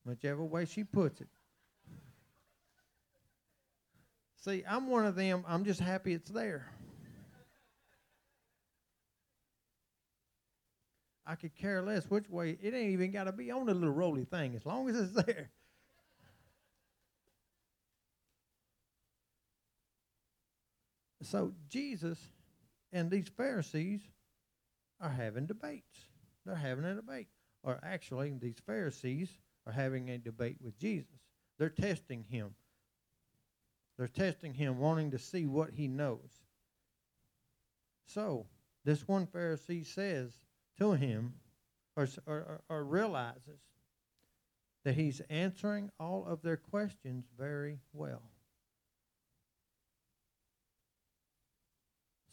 Whichever 0.05 0.45
way 0.45 0.67
she 0.67 0.85
puts 0.85 1.21
it. 1.21 1.29
See, 4.45 4.63
I'm 4.69 4.89
one 4.89 5.07
of 5.07 5.15
them, 5.15 5.45
I'm 5.49 5.65
just 5.65 5.81
happy 5.81 6.13
it's 6.13 6.29
there. 6.29 6.67
I 11.27 11.37
could 11.37 11.55
care 11.55 11.83
less 11.83 12.11
which 12.11 12.29
way. 12.29 12.59
It 12.63 12.75
ain't 12.75 12.93
even 12.93 13.11
got 13.11 13.25
to 13.25 13.33
be 13.33 13.51
on 13.51 13.67
the 13.67 13.75
little 13.75 13.95
roly 13.95 14.25
thing 14.25 14.55
as 14.55 14.67
long 14.67 14.89
as 14.89 14.97
it's 14.97 15.13
there. 15.27 15.51
So 21.23 21.53
Jesus 21.69 22.19
and 22.93 23.11
these 23.11 23.29
Pharisees 23.29 24.03
are 25.01 25.09
having 25.09 25.47
debates. 25.47 25.99
They're 26.45 26.55
having 26.55 26.85
a 26.85 26.95
debate. 26.95 27.29
Or 27.63 27.81
actually, 27.83 28.35
these 28.39 28.59
Pharisees 28.67 29.31
are 29.67 29.73
having 29.73 30.11
a 30.11 30.19
debate 30.19 30.59
with 30.61 30.79
Jesus. 30.79 31.17
They're 31.59 31.71
testing 31.71 32.25
him. 32.25 32.55
They're 33.97 34.07
testing 34.09 34.53
him, 34.53 34.79
wanting 34.79 35.13
to 35.13 35.19
see 35.19 35.47
what 35.47 35.71
he 35.71 35.89
knows. 35.89 36.43
So, 38.07 38.47
this 38.85 39.09
one 39.09 39.27
Pharisee 39.27 39.87
says 39.87 40.33
to 40.79 40.93
him, 40.93 41.35
or, 41.97 42.09
or, 42.27 42.61
or 42.69 42.85
realizes 42.85 43.61
that 44.85 44.95
he's 44.95 45.21
answering 45.31 45.91
all 45.99 46.27
of 46.27 46.43
their 46.43 46.57
questions 46.57 47.25
very 47.39 47.79
well. 47.93 48.23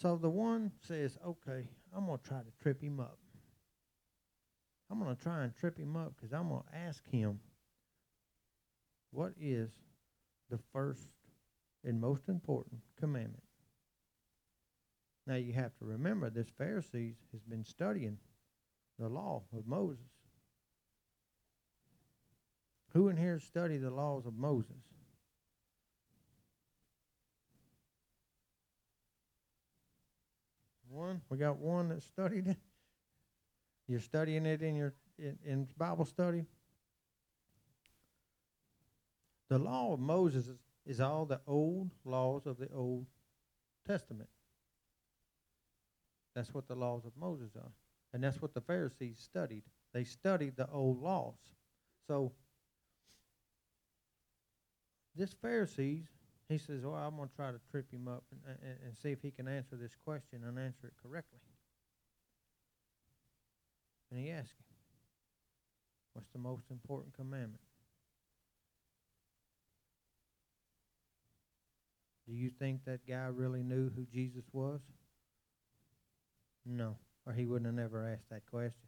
So 0.02 0.18
the 0.18 0.30
one 0.30 0.72
says, 0.88 1.18
okay, 1.26 1.68
I'm 1.96 2.08
going 2.08 2.18
to 2.18 2.28
try 2.28 2.40
to 2.40 2.52
trip 2.62 2.82
him 2.82 3.00
up. 3.00 3.20
I'm 4.90 5.00
going 5.00 5.16
to 5.16 5.22
try 5.22 5.44
and 5.44 5.56
trip 5.56 5.78
him 5.78 5.96
up 5.96 6.14
because 6.16 6.34
I'm 6.34 6.50
going 6.50 6.64
to 6.72 6.78
ask 6.78 7.08
him, 7.10 7.40
what 9.12 9.34
is 9.40 9.70
the 10.50 10.60
first 10.74 11.08
and 11.86 12.02
most 12.02 12.28
important 12.28 12.82
commandment? 13.00 13.44
Now 15.28 15.36
you 15.36 15.54
have 15.54 15.78
to 15.78 15.86
remember 15.86 16.30
this 16.30 16.50
Pharisees 16.58 17.16
has 17.32 17.42
been 17.44 17.64
studying 17.64 18.18
the 19.02 19.10
law 19.10 19.42
of 19.58 19.68
Moses. 19.68 20.06
Who 22.94 23.10
in 23.10 23.18
here 23.18 23.40
study 23.40 23.78
the 23.78 23.90
laws 23.90 24.28
of 24.28 24.36
Moses? 24.36 24.78
One. 30.88 31.22
We 31.30 31.38
got 31.38 31.58
one 31.58 31.90
that 31.90 32.04
studied 32.04 32.48
it. 32.48 32.58
You're 33.88 34.02
studying 34.02 34.46
it 34.46 34.62
in 34.62 34.76
your 34.76 34.94
in, 35.18 35.38
in 35.44 35.68
Bible 35.78 36.06
study. 36.06 36.46
The 39.50 39.58
law 39.58 39.94
of 39.94 40.00
Moses 40.00 40.48
is, 40.48 40.58
is 40.86 41.02
all 41.02 41.26
the 41.26 41.42
old 41.48 41.90
laws 42.06 42.46
of 42.46 42.58
the 42.58 42.70
Old 42.74 43.08
Testament. 43.88 44.30
That's 46.36 46.54
what 46.54 46.68
the 46.68 46.76
laws 46.76 47.04
of 47.06 47.14
Moses 47.18 47.50
are. 47.56 47.72
And 48.14 48.24
that's 48.24 48.42
what 48.42 48.54
the 48.54 48.62
Pharisees 48.62 49.18
studied. 49.20 49.64
They 49.94 50.04
studied 50.04 50.58
the 50.58 50.68
old 50.70 51.02
laws. 51.02 51.38
So 52.08 52.32
this 55.16 55.34
Pharisees, 55.34 56.06
he 56.50 56.58
says, 56.58 56.84
well, 56.84 56.96
I'm 56.96 57.16
going 57.16 57.30
to 57.30 57.36
try 57.36 57.52
to 57.52 57.60
trip 57.70 57.92
him 57.92 58.08
up 58.08 58.24
and, 58.32 58.58
and, 58.64 58.78
and 58.86 58.98
see 58.98 59.12
if 59.12 59.22
he 59.22 59.32
can 59.32 59.48
answer 59.48 59.76
this 59.76 59.96
question 60.06 60.42
and 60.46 60.60
answer 60.60 60.88
it 60.88 60.94
correctly. 61.02 61.40
And 64.12 64.20
he 64.20 64.30
asked 64.30 64.52
him, 64.52 64.66
what's 66.14 66.30
the 66.34 66.40
most 66.40 66.66
important 66.70 67.14
commandment? 67.16 67.62
Do 72.28 72.34
you 72.34 72.50
think 72.50 72.86
that 72.86 73.08
guy 73.08 73.28
really 73.34 73.64
knew 73.64 73.90
who 73.96 74.06
Jesus 74.14 74.44
was? 74.54 74.80
No, 76.66 76.96
or 77.26 77.34
he 77.34 77.46
wouldn't 77.46 77.68
have 77.68 77.76
never 77.76 78.08
asked 78.08 78.30
that 78.30 78.46
question. 78.50 78.88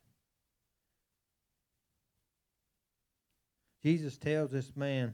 Jesus 3.83 4.17
tells 4.17 4.49
this 4.49 4.71
man 4.75 5.13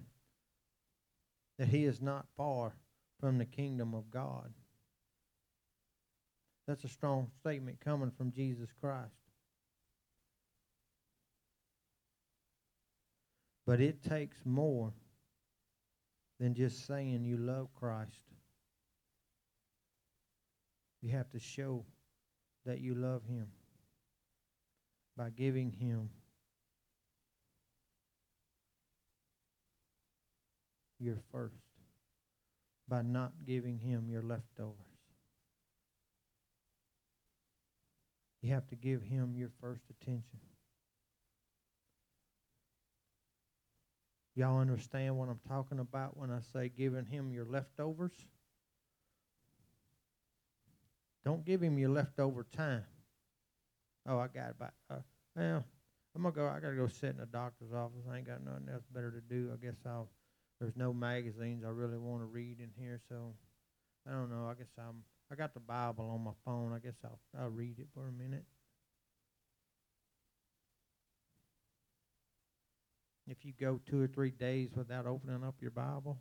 that 1.57 1.67
he 1.67 1.85
is 1.85 2.01
not 2.01 2.25
far 2.37 2.73
from 3.19 3.37
the 3.37 3.45
kingdom 3.45 3.93
of 3.93 4.09
God. 4.11 4.53
That's 6.67 6.83
a 6.83 6.87
strong 6.87 7.31
statement 7.41 7.79
coming 7.83 8.11
from 8.11 8.31
Jesus 8.31 8.69
Christ. 8.79 9.09
But 13.65 13.81
it 13.81 14.03
takes 14.03 14.37
more 14.45 14.93
than 16.39 16.53
just 16.53 16.85
saying 16.85 17.25
you 17.25 17.37
love 17.37 17.67
Christ. 17.75 18.21
You 21.01 21.09
have 21.11 21.29
to 21.31 21.39
show 21.39 21.85
that 22.69 22.81
you 22.81 22.93
love 22.93 23.23
Him 23.27 23.47
by 25.17 25.31
giving 25.31 25.71
Him 25.71 26.11
your 30.99 31.17
first, 31.31 31.55
by 32.87 33.01
not 33.01 33.31
giving 33.43 33.79
Him 33.79 34.07
your 34.07 34.21
leftovers. 34.21 34.75
You 38.43 38.53
have 38.53 38.67
to 38.67 38.75
give 38.75 39.01
Him 39.01 39.33
your 39.35 39.49
first 39.59 39.81
attention. 39.89 40.39
Y'all 44.35 44.59
understand 44.59 45.17
what 45.17 45.27
I'm 45.27 45.39
talking 45.47 45.79
about 45.79 46.17
when 46.17 46.29
I 46.29 46.41
say 46.53 46.69
giving 46.69 47.05
him 47.05 47.31
your 47.31 47.45
leftovers? 47.45 48.13
Don't 51.29 51.45
give 51.45 51.61
him 51.61 51.77
your 51.77 51.91
leftover 51.91 52.43
time. 52.57 52.85
Oh, 54.07 54.17
I 54.17 54.25
got 54.29 54.49
about, 54.49 54.73
uh, 54.89 54.95
well, 55.35 55.63
I'm 56.15 56.23
going 56.23 56.33
to 56.33 56.39
go, 56.39 56.47
I 56.47 56.59
got 56.59 56.71
to 56.71 56.75
go 56.75 56.87
sit 56.87 57.11
in 57.11 57.17
the 57.17 57.27
doctor's 57.27 57.71
office. 57.71 58.01
I 58.11 58.17
ain't 58.17 58.25
got 58.25 58.43
nothing 58.43 58.67
else 58.73 58.81
better 58.91 59.11
to 59.11 59.21
do. 59.21 59.51
I 59.53 59.63
guess 59.63 59.75
I'll, 59.85 60.09
there's 60.59 60.75
no 60.75 60.91
magazines 60.91 61.63
I 61.63 61.69
really 61.69 61.99
want 61.99 62.23
to 62.23 62.25
read 62.25 62.57
in 62.59 62.71
here, 62.75 62.99
so 63.07 63.35
I 64.07 64.13
don't 64.13 64.31
know. 64.31 64.47
I 64.49 64.55
guess 64.55 64.71
I'm, 64.79 65.03
I 65.31 65.35
got 65.35 65.53
the 65.53 65.59
Bible 65.59 66.09
on 66.09 66.23
my 66.23 66.31
phone. 66.45 66.73
I 66.73 66.79
guess 66.79 66.95
I'll, 67.03 67.19
I'll 67.39 67.49
read 67.49 67.77
it 67.77 67.89
for 67.93 68.07
a 68.07 68.11
minute. 68.11 68.45
if 73.27 73.45
you 73.45 73.53
go 73.61 73.79
two 73.87 74.01
or 74.01 74.07
three 74.07 74.31
days 74.31 74.69
without 74.75 75.05
opening 75.05 75.43
up 75.43 75.53
your 75.61 75.69
Bible, 75.69 76.17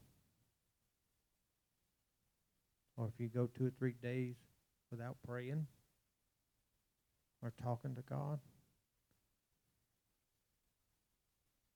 or 2.99 3.07
if 3.07 3.19
you 3.19 3.29
go 3.29 3.49
two 3.57 3.69
or 3.69 3.73
three 3.79 3.95
days 4.03 4.35
without 4.91 5.17
praying 5.27 5.67
or 7.43 7.53
talking 7.63 7.95
to 7.95 8.03
God. 8.03 8.39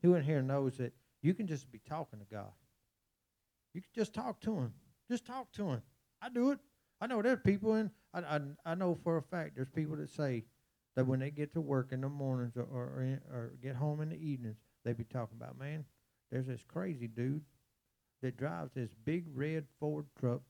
Who 0.02 0.14
in 0.14 0.24
here 0.24 0.42
knows 0.42 0.78
that 0.78 0.92
you 1.22 1.34
can 1.34 1.46
just 1.46 1.70
be 1.70 1.80
talking 1.88 2.18
to 2.18 2.24
God? 2.24 2.50
You 3.74 3.80
can 3.80 3.90
just 3.94 4.12
talk 4.12 4.40
to 4.40 4.56
Him. 4.56 4.72
Just 5.10 5.24
talk 5.24 5.52
to 5.52 5.68
Him. 5.68 5.82
I 6.20 6.28
do 6.28 6.50
it. 6.50 6.58
I 7.00 7.06
know 7.06 7.22
there's 7.22 7.40
people 7.44 7.74
in. 7.74 7.90
I, 8.12 8.20
I, 8.20 8.40
I 8.66 8.74
know 8.74 8.98
for 9.02 9.16
a 9.16 9.22
fact 9.22 9.56
there's 9.56 9.68
people 9.68 9.96
that 9.96 10.10
say 10.10 10.44
that 10.96 11.06
when 11.06 11.20
they 11.20 11.30
get 11.30 11.52
to 11.54 11.60
work 11.60 11.92
in 11.92 12.00
the 12.00 12.08
mornings 12.08 12.56
or 12.56 12.64
or, 12.64 13.02
in, 13.02 13.20
or 13.32 13.52
get 13.62 13.76
home 13.76 14.00
in 14.00 14.10
the 14.10 14.16
evenings, 14.16 14.58
they 14.84 14.92
be 14.92 15.04
talking 15.04 15.38
about, 15.40 15.58
man, 15.58 15.84
there's 16.30 16.46
this 16.46 16.64
crazy 16.66 17.06
dude 17.06 17.44
that 18.22 18.36
drives 18.36 18.72
this 18.74 18.90
big 19.04 19.24
red 19.34 19.66
Ford 19.80 20.06
truck. 20.18 20.42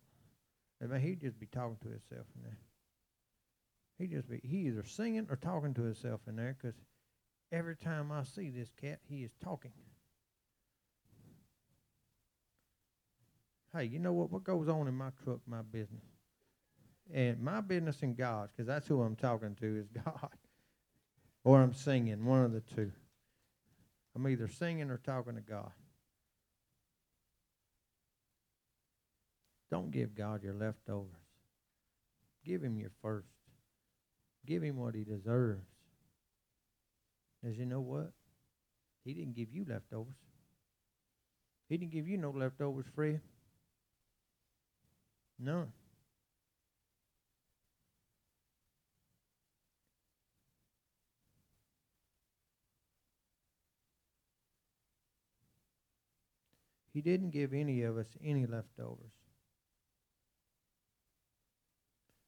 And 0.83 0.90
man, 0.90 1.01
he'd 1.01 1.21
just 1.21 1.38
be 1.38 1.47
talking 1.47 1.77
to 1.83 1.88
himself 1.88 2.27
in 2.35 2.42
there. 2.42 2.59
He 3.99 4.09
just 4.09 4.29
be 4.29 4.40
he 4.42 4.66
either 4.66 4.85
singing 4.85 5.29
or 5.31 5.37
talking 5.37 5.75
to 5.75 5.83
himself 5.83 6.21
in 6.27 6.35
there 6.35 6.57
because 6.61 6.75
every 7.53 7.77
time 7.77 8.11
I 8.11 8.25
see 8.25 8.51
this 8.51 8.68
cat, 8.81 8.99
he 9.09 9.23
is 9.23 9.31
talking. 9.42 9.71
Hey, 13.73 13.85
you 13.85 14.01
know 14.01 14.12
what? 14.12 14.33
What 14.33 14.42
goes 14.42 14.68
on 14.68 14.88
in 14.88 14.95
my 14.95 15.11
truck, 15.23 15.38
my 15.47 15.62
business, 15.62 16.03
and 17.14 17.40
my 17.40 17.61
business 17.61 18.03
and 18.03 18.16
God's, 18.16 18.51
because 18.51 18.66
that's 18.66 18.88
who 18.88 19.03
I'm 19.03 19.14
talking 19.14 19.55
to 19.61 19.79
is 19.79 19.87
God, 20.05 20.31
or 21.45 21.62
I'm 21.62 21.75
singing, 21.75 22.25
one 22.25 22.42
of 22.42 22.53
the 22.53 22.61
two. 22.61 22.90
I'm 24.16 24.27
either 24.27 24.49
singing 24.49 24.90
or 24.90 24.99
talking 24.99 25.37
to 25.37 25.40
God. 25.40 25.71
Don't 29.73 29.91
give 29.91 30.15
God 30.15 30.43
your 30.43 30.53
leftovers. 30.53 31.09
Give 32.45 32.63
him 32.63 32.79
your 32.79 32.91
first. 33.01 33.27
Give 34.45 34.63
him 34.63 34.77
what 34.77 34.95
he 34.95 35.03
deserves. 35.03 35.65
As 37.43 37.57
you 37.57 37.65
know 37.65 37.81
what? 37.81 38.13
He 39.03 39.15
didn't 39.15 39.35
give 39.35 39.49
you 39.51 39.65
leftovers. 39.67 40.13
He 41.71 41.79
didn't 41.79 41.91
give 41.91 42.07
you 42.07 42.19
no 42.19 42.33
leftovers, 42.33 42.85
Fred. 42.95 43.23
None. 45.39 45.73
He 56.93 57.01
didn't 57.01 57.31
give 57.31 57.55
any 57.55 57.81
of 57.85 57.97
us 57.97 58.09
any 58.23 58.45
leftovers. 58.45 59.13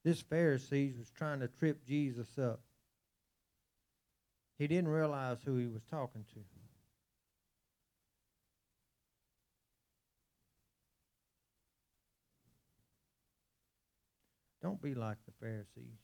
This 0.04 0.22
Pharisee 0.22 0.96
was 0.98 1.10
trying 1.10 1.40
to 1.40 1.48
trip 1.48 1.86
Jesus 1.86 2.38
up. 2.38 2.60
He 4.58 4.66
didn't 4.68 4.88
realize 4.88 5.38
who 5.44 5.56
he 5.56 5.66
was 5.66 5.82
talking 5.90 6.24
to. 6.34 6.40
Don't 14.62 14.80
be 14.80 14.94
like 14.94 15.18
the 15.26 15.32
Pharisees. 15.40 15.98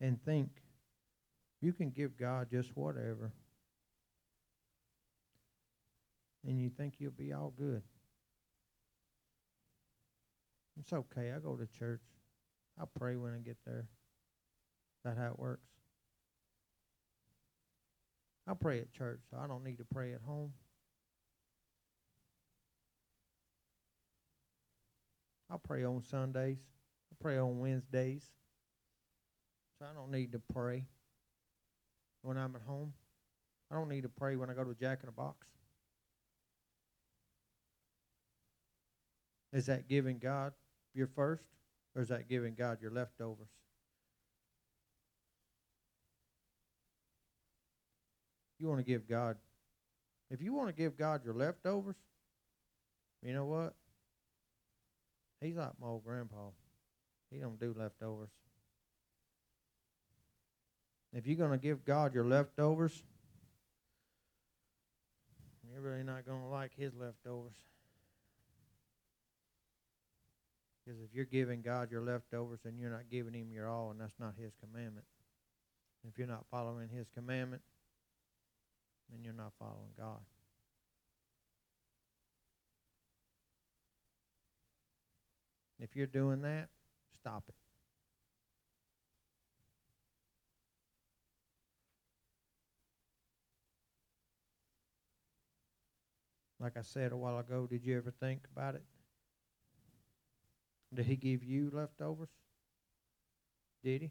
And 0.00 0.22
think 0.24 0.48
you 1.60 1.74
can 1.74 1.90
give 1.90 2.16
God 2.16 2.48
just 2.50 2.74
whatever, 2.74 3.32
and 6.46 6.60
you 6.60 6.70
think 6.70 6.94
you'll 6.98 7.10
be 7.12 7.32
all 7.32 7.52
good. 7.56 7.82
It's 10.78 10.92
okay. 10.92 11.32
I 11.34 11.38
go 11.38 11.56
to 11.56 11.66
church. 11.66 12.02
I 12.80 12.84
pray 12.98 13.16
when 13.16 13.34
I 13.34 13.38
get 13.38 13.58
there. 13.66 13.86
Is 14.98 15.04
that 15.04 15.18
how 15.18 15.32
it 15.32 15.38
works? 15.38 15.68
I 18.48 18.54
pray 18.54 18.80
at 18.80 18.92
church, 18.92 19.20
so 19.30 19.36
I 19.38 19.46
don't 19.46 19.62
need 19.62 19.78
to 19.78 19.84
pray 19.84 20.14
at 20.14 20.22
home. 20.22 20.52
I 25.50 25.56
pray 25.62 25.84
on 25.84 26.02
Sundays. 26.02 26.58
I 27.12 27.16
pray 27.20 27.38
on 27.38 27.58
Wednesdays. 27.58 28.24
So 29.78 29.86
I 29.90 29.94
don't 29.94 30.10
need 30.10 30.32
to 30.32 30.40
pray 30.52 30.84
when 32.22 32.36
I'm 32.36 32.54
at 32.54 32.62
home. 32.62 32.92
I 33.70 33.74
don't 33.74 33.88
need 33.88 34.02
to 34.02 34.08
pray 34.08 34.36
when 34.36 34.50
I 34.50 34.54
go 34.54 34.64
to 34.64 34.74
Jack 34.74 35.00
in 35.02 35.06
the 35.06 35.12
Box. 35.12 35.46
Is 39.52 39.66
that 39.66 39.88
giving 39.88 40.18
God 40.18 40.52
your 40.94 41.08
first, 41.08 41.44
or 41.94 42.02
is 42.02 42.08
that 42.08 42.28
giving 42.28 42.54
God 42.54 42.78
your 42.80 42.90
leftovers? 42.90 43.48
You 48.58 48.68
want 48.68 48.78
to 48.78 48.84
give 48.84 49.08
God, 49.08 49.36
if 50.30 50.42
you 50.42 50.52
want 50.52 50.68
to 50.68 50.74
give 50.74 50.96
God 50.96 51.24
your 51.24 51.34
leftovers, 51.34 51.96
you 53.22 53.32
know 53.32 53.46
what? 53.46 53.74
He's 55.40 55.56
like 55.56 55.70
my 55.80 55.88
old 55.88 56.04
grandpa. 56.04 56.50
He 57.30 57.38
don't 57.38 57.58
do 57.58 57.74
leftovers. 57.76 58.28
If 61.12 61.26
you're 61.26 61.36
going 61.36 61.50
to 61.50 61.58
give 61.58 61.84
God 61.84 62.14
your 62.14 62.24
leftovers, 62.24 63.02
you're 65.72 65.80
really 65.80 66.04
not 66.04 66.26
going 66.26 66.40
to 66.40 66.46
like 66.46 66.72
his 66.76 66.92
leftovers. 66.94 67.56
Because 70.84 71.00
if 71.00 71.14
you're 71.14 71.24
giving 71.24 71.62
God 71.62 71.90
your 71.90 72.00
leftovers, 72.00 72.60
then 72.64 72.78
you're 72.78 72.90
not 72.90 73.10
giving 73.10 73.34
him 73.34 73.52
your 73.52 73.68
all, 73.68 73.90
and 73.90 74.00
that's 74.00 74.18
not 74.18 74.34
his 74.38 74.52
commandment. 74.60 75.06
If 76.08 76.16
you're 76.16 76.26
not 76.26 76.46
following 76.50 76.88
his 76.88 77.06
commandment, 77.14 77.62
then 79.10 79.22
you're 79.22 79.34
not 79.34 79.52
following 79.58 79.90
God. 79.98 80.20
If 85.78 85.96
you're 85.96 86.06
doing 86.06 86.42
that, 86.42 86.68
stop 87.20 87.44
it. 87.48 87.54
Like 96.58 96.76
I 96.76 96.82
said 96.82 97.12
a 97.12 97.16
while 97.16 97.38
ago, 97.38 97.66
did 97.66 97.86
you 97.86 97.96
ever 97.96 98.12
think 98.20 98.42
about 98.54 98.74
it? 98.74 98.82
Did 100.92 101.06
he 101.06 101.16
give 101.16 101.44
you 101.44 101.70
leftovers? 101.72 102.28
Did 103.84 104.02
he? 104.02 104.10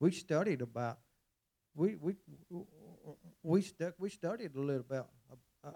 We 0.00 0.10
studied 0.10 0.60
about 0.60 0.98
we 1.74 1.96
we 1.96 2.16
we 3.42 3.62
stuck 3.62 3.94
we 3.98 4.10
studied 4.10 4.54
a 4.54 4.60
little 4.60 4.80
about 4.80 5.08
a, 5.64 5.68
a, 5.68 5.72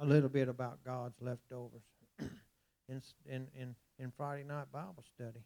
a 0.00 0.06
little 0.06 0.28
bit 0.28 0.48
about 0.48 0.84
God's 0.84 1.20
leftovers 1.20 1.82
in 2.88 3.02
in 3.26 3.48
in 3.54 3.74
in 3.98 4.12
Friday 4.16 4.44
night 4.44 4.72
Bible 4.72 5.04
study. 5.14 5.40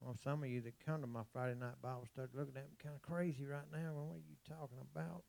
Well, 0.00 0.16
some 0.24 0.42
of 0.42 0.48
you 0.48 0.62
that 0.62 0.84
come 0.84 1.02
to 1.02 1.06
my 1.06 1.22
Friday 1.32 1.58
night 1.58 1.82
Bible 1.82 2.06
study 2.12 2.28
looking 2.34 2.56
at 2.56 2.64
me 2.64 2.76
kind 2.82 2.94
of 2.94 3.02
crazy 3.02 3.44
right 3.44 3.70
now. 3.70 3.92
What 3.94 4.16
are 4.16 4.28
you 4.28 4.36
talking 4.48 4.78
about? 4.94 5.24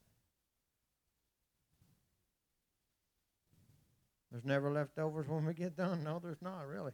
There's 4.31 4.45
never 4.45 4.71
leftovers 4.71 5.27
when 5.27 5.45
we 5.45 5.53
get 5.53 5.75
done. 5.75 6.03
No, 6.05 6.19
there's 6.19 6.41
not 6.41 6.65
really. 6.65 6.93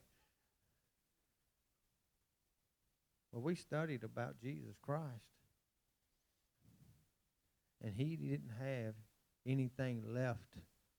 Well, 3.31 3.43
we 3.43 3.53
studied 3.53 4.03
about 4.03 4.39
Jesus 4.41 4.75
Christ. 4.81 5.05
And 7.83 7.93
he 7.95 8.15
didn't 8.15 8.53
have 8.59 8.95
anything 9.45 10.01
left 10.07 10.55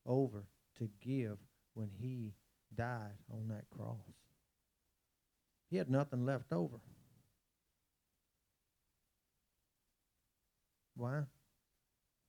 over 0.07 0.45
to 0.79 0.89
give 1.05 1.39
when 1.75 1.91
he 2.01 2.35
died 2.73 3.19
on 3.33 3.49
that 3.49 3.65
cross. 3.77 3.97
He 5.71 5.77
had 5.77 5.91
nothing 5.91 6.25
left 6.25 6.53
over. 6.53 6.77
Why? 10.97 11.23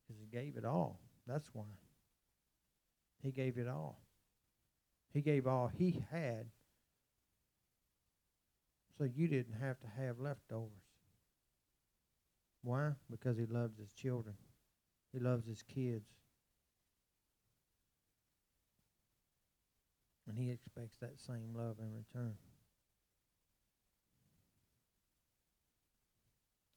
Because 0.07 0.21
he 0.21 0.27
gave 0.27 0.57
it 0.57 0.65
all. 0.65 0.99
That's 1.25 1.49
why. 1.53 1.63
He 3.21 3.31
gave 3.31 3.57
it 3.57 3.67
all. 3.67 3.99
He 5.13 5.21
gave 5.21 5.47
all 5.47 5.71
he 5.75 6.03
had 6.11 6.45
so 8.99 9.05
you 9.05 9.29
didn't 9.29 9.55
have 9.61 9.79
to 9.79 9.87
have 9.97 10.19
leftovers. 10.19 10.83
Why? 12.61 12.91
Because 13.09 13.37
he 13.37 13.45
loves 13.45 13.77
his 13.79 13.93
children. 13.93 14.35
He 15.13 15.19
loves 15.19 15.47
his 15.47 15.63
kids. 15.63 16.05
And 20.27 20.37
he 20.37 20.51
expects 20.51 20.97
that 20.99 21.17
same 21.17 21.55
love 21.55 21.77
in 21.79 21.93
return. 21.93 22.35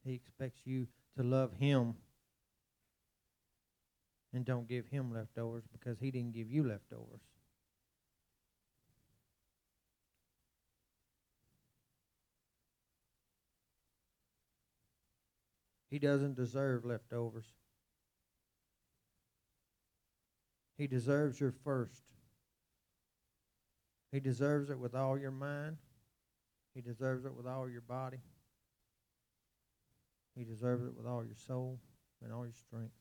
He 0.04 0.14
expects 0.14 0.60
you 0.64 0.86
to 1.16 1.22
love 1.22 1.52
him 1.58 1.94
and 4.32 4.44
don't 4.44 4.68
give 4.68 4.86
him 4.88 5.12
leftovers 5.12 5.64
because 5.72 5.98
he 6.00 6.10
didn't 6.10 6.32
give 6.32 6.50
you 6.50 6.64
leftovers. 6.64 7.20
He 15.90 15.98
doesn't 15.98 16.36
deserve 16.36 16.86
leftovers. 16.86 17.44
He 20.78 20.86
deserves 20.86 21.38
your 21.38 21.52
first. 21.64 22.02
He 24.10 24.18
deserves 24.18 24.70
it 24.70 24.78
with 24.78 24.94
all 24.94 25.18
your 25.18 25.30
mind. 25.30 25.76
He 26.74 26.80
deserves 26.80 27.26
it 27.26 27.34
with 27.34 27.46
all 27.46 27.68
your 27.68 27.82
body. 27.82 28.20
He 30.36 30.44
deserves 30.44 30.84
it 30.84 30.96
with 30.96 31.06
all 31.06 31.24
your 31.24 31.36
soul 31.46 31.78
and 32.22 32.32
all 32.32 32.44
your 32.44 32.54
strength. 32.54 32.92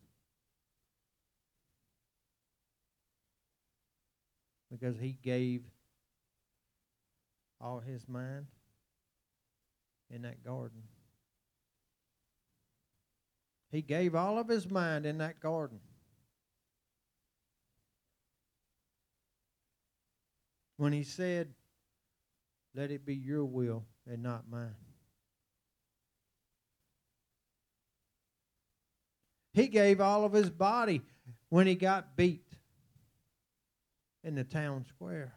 Because 4.69 4.97
he 4.97 5.17
gave 5.21 5.63
all 7.59 7.79
his 7.79 8.07
mind 8.07 8.47
in 10.09 10.23
that 10.23 10.43
garden. 10.43 10.83
He 13.71 13.81
gave 13.81 14.15
all 14.15 14.37
of 14.37 14.49
his 14.49 14.69
mind 14.69 15.05
in 15.05 15.19
that 15.19 15.39
garden. 15.39 15.79
When 20.75 20.91
he 20.91 21.03
said, 21.03 21.53
Let 22.75 22.91
it 22.91 23.05
be 23.05 23.15
your 23.15 23.45
will 23.45 23.85
and 24.05 24.21
not 24.21 24.49
mine. 24.49 24.90
He 29.53 29.67
gave 29.67 29.99
all 29.99 30.23
of 30.23 30.31
his 30.31 30.49
body 30.49 31.01
when 31.49 31.67
he 31.67 31.75
got 31.75 32.15
beat 32.15 32.45
in 34.23 34.35
the 34.35 34.43
town 34.43 34.85
square. 34.85 35.33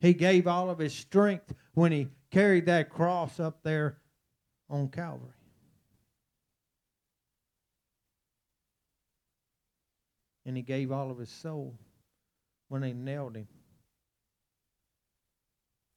He 0.00 0.12
gave 0.12 0.46
all 0.46 0.68
of 0.68 0.78
his 0.78 0.92
strength 0.92 1.54
when 1.72 1.90
he 1.90 2.08
carried 2.30 2.66
that 2.66 2.90
cross 2.90 3.40
up 3.40 3.62
there 3.62 3.98
on 4.68 4.88
Calvary. 4.88 5.30
And 10.44 10.56
he 10.56 10.62
gave 10.62 10.92
all 10.92 11.10
of 11.10 11.18
his 11.18 11.30
soul 11.30 11.78
when 12.68 12.82
they 12.82 12.92
nailed 12.92 13.36
him 13.36 13.48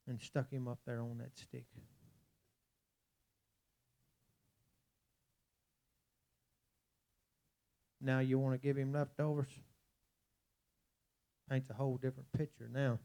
and 0.10 0.20
stuck 0.20 0.52
him 0.52 0.68
up 0.68 0.80
there 0.86 1.02
on 1.02 1.20
that 1.20 1.38
stick. 1.38 1.66
Now 8.02 8.20
you 8.20 8.40
want 8.40 8.60
to 8.60 8.68
give 8.68 8.76
him 8.76 8.92
leftovers? 8.92 9.48
Paints 11.50 11.70
a 11.70 11.74
whole 11.74 11.98
different 11.98 12.32
picture 12.32 12.70
now. 12.74 13.00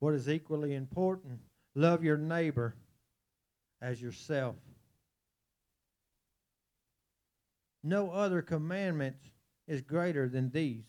What 0.00 0.14
is 0.14 0.28
equally 0.28 0.74
important? 0.74 1.40
Love 1.74 2.04
your 2.04 2.16
neighbor 2.16 2.74
as 3.82 4.00
yourself. 4.00 4.56
No 7.82 8.10
other 8.10 8.40
commandment 8.40 9.16
is 9.66 9.80
greater 9.82 10.28
than 10.28 10.50
these. 10.50 10.84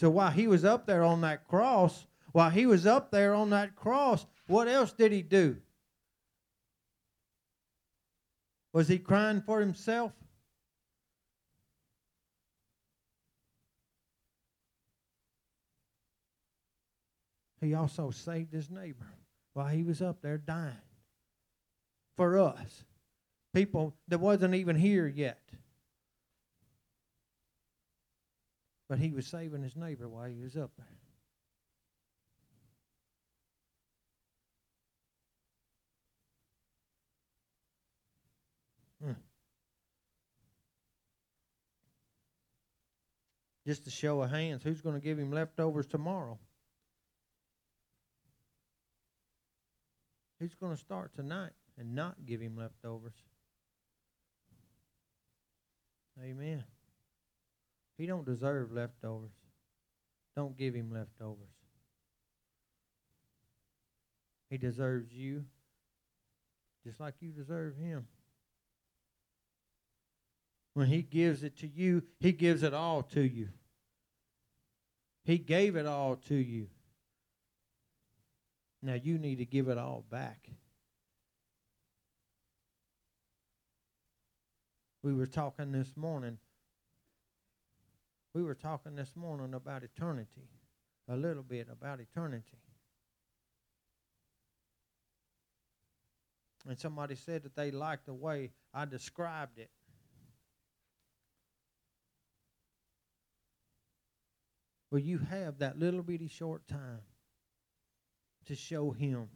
So 0.00 0.08
while 0.08 0.30
he 0.30 0.46
was 0.46 0.64
up 0.64 0.86
there 0.86 1.04
on 1.04 1.20
that 1.20 1.46
cross, 1.46 2.06
while 2.32 2.48
he 2.48 2.64
was 2.64 2.86
up 2.86 3.10
there 3.10 3.34
on 3.34 3.50
that 3.50 3.76
cross, 3.76 4.24
what 4.46 4.66
else 4.66 4.92
did 4.92 5.12
he 5.12 5.20
do? 5.20 5.58
Was 8.72 8.88
he 8.88 8.98
crying 8.98 9.42
for 9.42 9.60
himself? 9.60 10.12
He 17.60 17.74
also 17.74 18.10
saved 18.10 18.54
his 18.54 18.70
neighbor 18.70 19.12
while 19.52 19.68
he 19.68 19.82
was 19.82 20.00
up 20.00 20.22
there 20.22 20.38
dying 20.38 20.80
for 22.16 22.38
us. 22.38 22.84
People 23.52 23.94
that 24.08 24.18
wasn't 24.18 24.54
even 24.54 24.76
here 24.76 25.06
yet. 25.06 25.42
But 28.90 28.98
he 28.98 29.12
was 29.12 29.24
saving 29.28 29.62
his 29.62 29.76
neighbor 29.76 30.08
while 30.08 30.28
he 30.28 30.34
was 30.34 30.56
up 30.56 30.72
there. 30.76 30.86
Hmm. 39.00 39.20
Just 43.64 43.86
a 43.86 43.90
show 43.90 44.20
of 44.22 44.30
hands, 44.30 44.64
who's 44.64 44.80
going 44.80 44.96
to 44.96 45.00
give 45.00 45.20
him 45.20 45.30
leftovers 45.30 45.86
tomorrow? 45.86 46.40
Who's 50.40 50.56
going 50.56 50.74
to 50.74 50.80
start 50.80 51.14
tonight 51.14 51.52
and 51.78 51.94
not 51.94 52.16
give 52.26 52.40
him 52.40 52.56
leftovers? 52.56 53.14
Amen. 56.20 56.64
He 58.00 58.06
don't 58.06 58.24
deserve 58.24 58.72
leftovers. 58.72 59.30
Don't 60.34 60.56
give 60.56 60.72
him 60.72 60.90
leftovers. 60.90 61.52
He 64.48 64.56
deserves 64.56 65.12
you 65.12 65.44
just 66.82 66.98
like 66.98 67.12
you 67.20 67.30
deserve 67.30 67.76
him. 67.76 68.06
When 70.72 70.86
he 70.86 71.02
gives 71.02 71.42
it 71.42 71.58
to 71.58 71.66
you, 71.66 72.02
he 72.20 72.32
gives 72.32 72.62
it 72.62 72.72
all 72.72 73.02
to 73.02 73.20
you. 73.20 73.50
He 75.24 75.36
gave 75.36 75.76
it 75.76 75.84
all 75.84 76.16
to 76.28 76.34
you. 76.34 76.68
Now 78.82 78.94
you 78.94 79.18
need 79.18 79.36
to 79.36 79.44
give 79.44 79.68
it 79.68 79.76
all 79.76 80.06
back. 80.10 80.48
We 85.02 85.12
were 85.12 85.26
talking 85.26 85.70
this 85.70 85.94
morning. 85.98 86.38
We 88.32 88.42
were 88.42 88.54
talking 88.54 88.94
this 88.94 89.16
morning 89.16 89.54
about 89.54 89.82
eternity, 89.82 90.48
a 91.08 91.16
little 91.16 91.42
bit 91.42 91.68
about 91.70 92.00
eternity. 92.00 92.58
And 96.68 96.78
somebody 96.78 97.16
said 97.16 97.42
that 97.42 97.56
they 97.56 97.70
liked 97.70 98.06
the 98.06 98.14
way 98.14 98.52
I 98.72 98.84
described 98.84 99.58
it. 99.58 99.70
Well, 104.90 105.00
you 105.00 105.18
have 105.18 105.58
that 105.58 105.78
little 105.78 106.02
bitty 106.02 106.28
short 106.28 106.66
time 106.68 107.00
to 108.46 108.54
show 108.54 108.90
him 108.90 109.28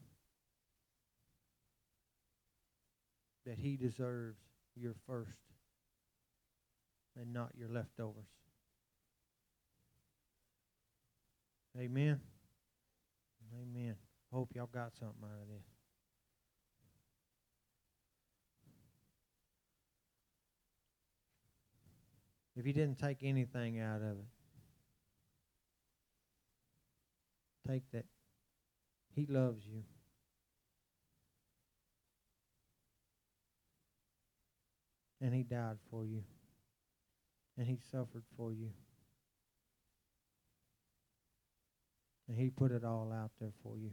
that 3.46 3.58
he 3.58 3.76
deserves 3.76 4.38
your 4.76 4.94
first 5.06 5.30
and 7.16 7.32
not 7.32 7.50
your 7.56 7.68
leftovers. 7.68 8.24
Amen. 11.78 12.20
Amen. 13.60 13.96
Hope 14.32 14.50
y'all 14.54 14.66
got 14.72 14.94
something 14.94 15.24
out 15.24 15.42
of 15.42 15.48
this. 15.48 15.64
If 22.56 22.66
you 22.66 22.72
didn't 22.72 22.98
take 22.98 23.18
anything 23.22 23.80
out 23.80 24.00
of 24.02 24.18
it, 24.18 24.26
take 27.68 27.82
that 27.92 28.04
he 29.14 29.26
loves 29.26 29.64
you. 29.66 29.82
And 35.20 35.34
he 35.34 35.42
died 35.42 35.78
for 35.90 36.04
you. 36.04 36.22
And 37.56 37.66
he 37.66 37.78
suffered 37.90 38.24
for 38.36 38.52
you. 38.52 38.70
And 42.28 42.38
he 42.38 42.50
put 42.50 42.72
it 42.72 42.84
all 42.84 43.12
out 43.12 43.30
there 43.40 43.52
for 43.62 43.76
you. 43.76 43.90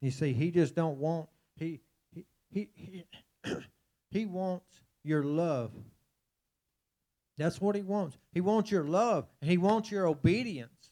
You 0.00 0.10
see, 0.10 0.32
he 0.32 0.50
just 0.50 0.74
don't 0.74 0.98
want 0.98 1.28
he 1.56 1.80
he 2.12 2.26
he 2.50 2.68
he, 2.74 3.04
he 4.10 4.26
wants 4.26 4.80
your 5.04 5.22
love. 5.22 5.72
That's 7.36 7.60
what 7.60 7.74
he 7.74 7.82
wants. 7.82 8.16
He 8.32 8.40
wants 8.40 8.70
your 8.70 8.84
love 8.84 9.26
and 9.40 9.50
he 9.50 9.58
wants 9.58 9.90
your 9.90 10.06
obedience. 10.06 10.90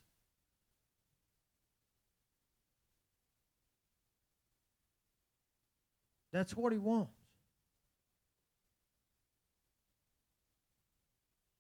That's 6.33 6.57
what 6.57 6.73
he 6.73 6.79
wants. 6.79 7.18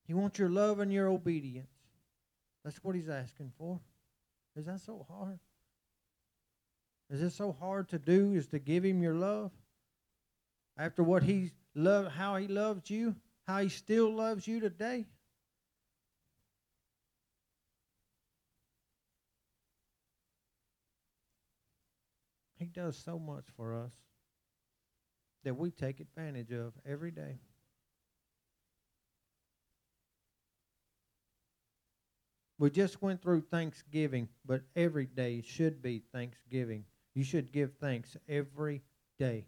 He 0.08 0.14
wants 0.14 0.40
your 0.40 0.48
love 0.48 0.80
and 0.80 0.92
your 0.92 1.06
obedience. 1.06 1.70
That's 2.64 2.82
what 2.82 2.96
he's 2.96 3.08
asking 3.08 3.52
for. 3.56 3.78
Is 4.56 4.66
that 4.66 4.80
so 4.80 5.06
hard? 5.08 5.38
Is 7.10 7.22
it 7.22 7.30
so 7.30 7.52
hard 7.52 7.88
to 7.90 7.98
do 8.00 8.32
is 8.34 8.48
to 8.48 8.58
give 8.58 8.84
him 8.84 9.02
your 9.02 9.14
love? 9.14 9.52
After 10.76 11.04
what 11.04 11.22
he 11.22 11.52
loved 11.76 12.10
how 12.10 12.34
he 12.36 12.48
loved 12.48 12.90
you? 12.90 13.14
how 13.48 13.62
he 13.62 13.70
still 13.70 14.14
loves 14.14 14.46
you 14.46 14.60
today? 14.60 15.06
He 22.58 22.66
does 22.66 22.98
so 22.98 23.18
much 23.18 23.46
for 23.56 23.74
us 23.74 23.92
that 25.44 25.56
we 25.56 25.70
take 25.70 26.00
advantage 26.00 26.52
of 26.52 26.74
every 26.84 27.10
day. 27.10 27.38
We 32.58 32.70
just 32.70 33.00
went 33.00 33.22
through 33.22 33.42
Thanksgiving, 33.42 34.28
but 34.44 34.62
every 34.74 35.06
day 35.06 35.42
should 35.46 35.80
be 35.80 36.02
Thanksgiving. 36.12 36.84
You 37.14 37.22
should 37.22 37.52
give 37.52 37.72
thanks 37.80 38.16
every 38.28 38.82
day 39.18 39.46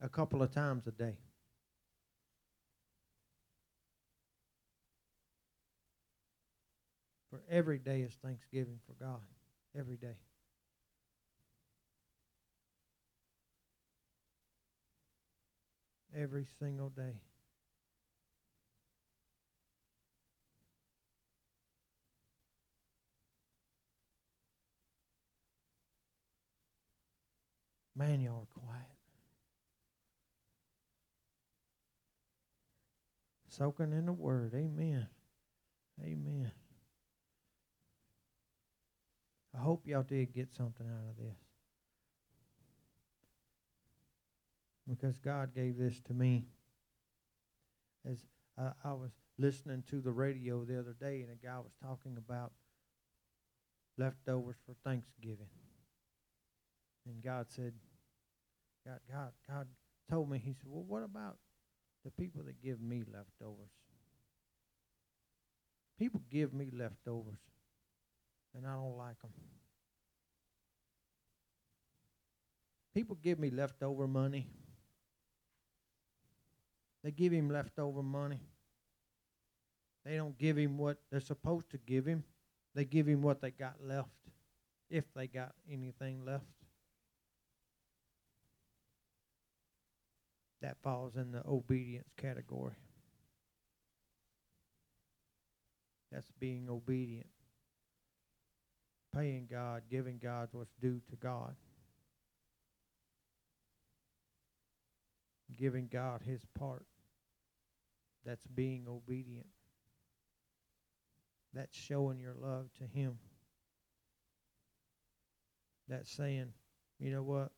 a 0.00 0.08
couple 0.08 0.42
of 0.42 0.52
times 0.52 0.86
a 0.86 0.92
day. 0.92 1.16
For 7.30 7.42
every 7.50 7.78
day 7.78 8.02
is 8.02 8.12
Thanksgiving 8.22 8.78
for 8.86 8.92
God. 9.04 9.20
Every 9.76 9.96
day. 9.96 10.16
Every 16.16 16.46
single 16.60 16.90
day. 16.90 17.14
Man, 27.96 28.20
y'all 28.20 28.46
are 28.48 28.60
quiet. 28.60 28.82
Soaking 33.48 33.92
in 33.92 34.06
the 34.06 34.12
word. 34.12 34.52
Amen. 34.54 35.06
Amen. 36.02 36.50
I 39.54 39.62
hope 39.62 39.86
y'all 39.86 40.02
did 40.02 40.34
get 40.34 40.52
something 40.52 40.86
out 40.86 41.08
of 41.10 41.16
this. 41.16 41.36
Because 44.88 45.16
God 45.18 45.54
gave 45.54 45.78
this 45.78 46.00
to 46.08 46.12
me. 46.12 46.46
As 48.10 48.18
I, 48.58 48.72
I 48.84 48.92
was 48.92 49.12
listening 49.38 49.84
to 49.90 50.00
the 50.00 50.10
radio 50.10 50.64
the 50.64 50.78
other 50.78 50.94
day, 51.00 51.22
and 51.22 51.30
a 51.30 51.46
guy 51.46 51.58
was 51.58 51.72
talking 51.80 52.16
about 52.18 52.52
leftovers 53.96 54.56
for 54.66 54.74
Thanksgiving. 54.84 55.46
And 57.06 57.22
God 57.22 57.46
said, 57.48 57.74
God, 58.86 59.00
God, 59.10 59.32
God 59.48 59.66
told 60.10 60.30
me, 60.30 60.38
He 60.38 60.52
said, 60.52 60.66
Well, 60.66 60.84
what 60.86 61.02
about 61.02 61.36
the 62.04 62.10
people 62.10 62.42
that 62.44 62.62
give 62.62 62.80
me 62.80 63.02
leftovers? 63.12 63.70
People 65.98 66.22
give 66.30 66.52
me 66.52 66.70
leftovers, 66.72 67.38
and 68.54 68.66
I 68.66 68.72
don't 68.74 68.96
like 68.96 69.20
them. 69.20 69.30
People 72.94 73.16
give 73.22 73.38
me 73.38 73.50
leftover 73.50 74.06
money. 74.06 74.46
They 77.02 77.10
give 77.10 77.32
him 77.32 77.50
leftover 77.50 78.02
money. 78.02 78.40
They 80.04 80.16
don't 80.16 80.38
give 80.38 80.56
him 80.56 80.78
what 80.78 80.98
they're 81.10 81.20
supposed 81.20 81.70
to 81.70 81.78
give 81.78 82.06
him. 82.06 82.24
They 82.74 82.84
give 82.84 83.06
him 83.06 83.20
what 83.22 83.40
they 83.40 83.50
got 83.50 83.74
left, 83.82 84.08
if 84.90 85.04
they 85.14 85.26
got 85.26 85.52
anything 85.70 86.24
left. 86.24 86.44
That 90.64 90.78
falls 90.82 91.14
in 91.16 91.30
the 91.30 91.42
obedience 91.46 92.08
category. 92.16 92.72
That's 96.10 96.30
being 96.40 96.70
obedient. 96.70 97.26
Paying 99.14 99.46
God, 99.50 99.82
giving 99.90 100.16
God 100.16 100.48
what's 100.52 100.72
due 100.80 101.02
to 101.10 101.16
God. 101.16 101.54
Giving 105.54 105.86
God 105.92 106.22
his 106.24 106.40
part. 106.58 106.86
That's 108.24 108.46
being 108.46 108.86
obedient. 108.88 109.48
That's 111.52 111.76
showing 111.76 112.18
your 112.20 112.36
love 112.40 112.70
to 112.78 112.84
him. 112.86 113.18
That's 115.88 116.10
saying, 116.10 116.54
you 116.98 117.10
know 117.10 117.22
what? 117.22 117.50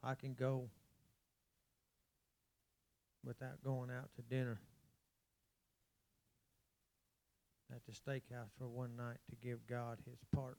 I 0.00 0.14
can 0.14 0.34
go 0.34 0.70
without 3.24 3.62
going 3.62 3.90
out 3.90 4.10
to 4.16 4.22
dinner 4.22 4.60
at 7.74 7.80
the 7.86 7.92
steakhouse 7.92 8.50
for 8.58 8.66
one 8.66 8.96
night 8.96 9.18
to 9.28 9.36
give 9.36 9.66
God 9.66 9.98
his 10.08 10.18
part 10.34 10.58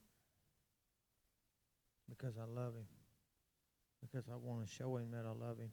because 2.09 2.35
I 2.37 2.45
love 2.45 2.73
him, 2.73 2.87
because 4.01 4.27
I 4.29 4.35
want 4.35 4.65
to 4.65 4.71
show 4.71 4.97
him 4.97 5.11
that 5.11 5.25
I 5.25 5.29
love 5.29 5.59
him. 5.59 5.71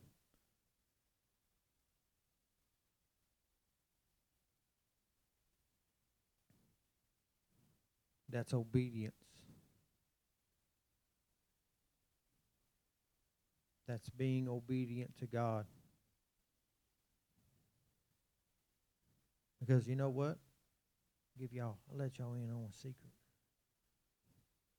That's 8.28 8.52
obedience. 8.52 9.14
That's 13.86 14.08
being 14.10 14.48
obedient 14.48 15.16
to 15.18 15.26
God. 15.26 15.64
Because 19.60 19.86
you 19.88 19.96
know 19.96 20.10
what? 20.10 20.38
give 21.38 21.52
y'all, 21.52 21.76
I'll 21.90 21.98
let 21.98 22.18
y'all 22.18 22.34
in 22.34 22.50
on 22.50 22.68
a 22.70 22.72
secret. 22.72 22.94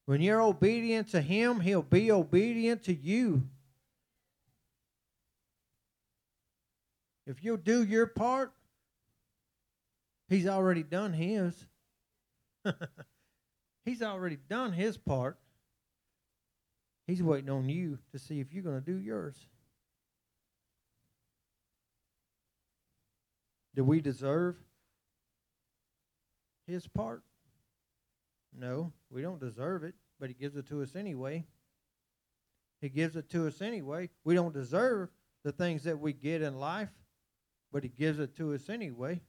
When 0.05 0.21
you're 0.21 0.41
obedient 0.41 1.09
to 1.09 1.21
Him, 1.21 1.59
He'll 1.59 1.81
be 1.81 2.11
obedient 2.11 2.83
to 2.83 2.93
you. 2.93 3.43
If 7.25 7.43
you'll 7.43 7.57
do 7.57 7.83
your 7.83 8.07
part, 8.07 8.53
He's 10.29 10.47
already 10.47 10.83
done 10.83 11.13
His. 11.13 11.53
He's 13.85 14.01
already 14.01 14.37
done 14.49 14.71
His 14.71 14.97
part. 14.97 15.37
He's 17.05 17.23
waiting 17.23 17.49
on 17.49 17.69
you 17.69 17.99
to 18.11 18.19
see 18.19 18.39
if 18.39 18.53
you're 18.53 18.63
going 18.63 18.81
to 18.81 18.85
do 18.85 18.97
yours. 18.97 19.35
Do 23.75 23.83
we 23.83 24.01
deserve 24.01 24.55
his 26.67 26.87
part? 26.87 27.23
No, 28.57 28.91
we 29.09 29.21
don't 29.21 29.39
deserve 29.39 29.83
it, 29.83 29.95
but 30.19 30.29
he 30.29 30.35
gives 30.35 30.55
it 30.55 30.67
to 30.67 30.81
us 30.81 30.95
anyway. 30.95 31.45
He 32.81 32.89
gives 32.89 33.15
it 33.15 33.29
to 33.31 33.47
us 33.47 33.61
anyway. 33.61 34.09
We 34.23 34.35
don't 34.35 34.53
deserve 34.53 35.09
the 35.43 35.51
things 35.51 35.83
that 35.83 35.99
we 35.99 36.13
get 36.13 36.41
in 36.41 36.59
life, 36.59 36.91
but 37.71 37.83
he 37.83 37.89
gives 37.89 38.19
it 38.19 38.35
to 38.37 38.53
us 38.53 38.69
anyway. 38.69 39.21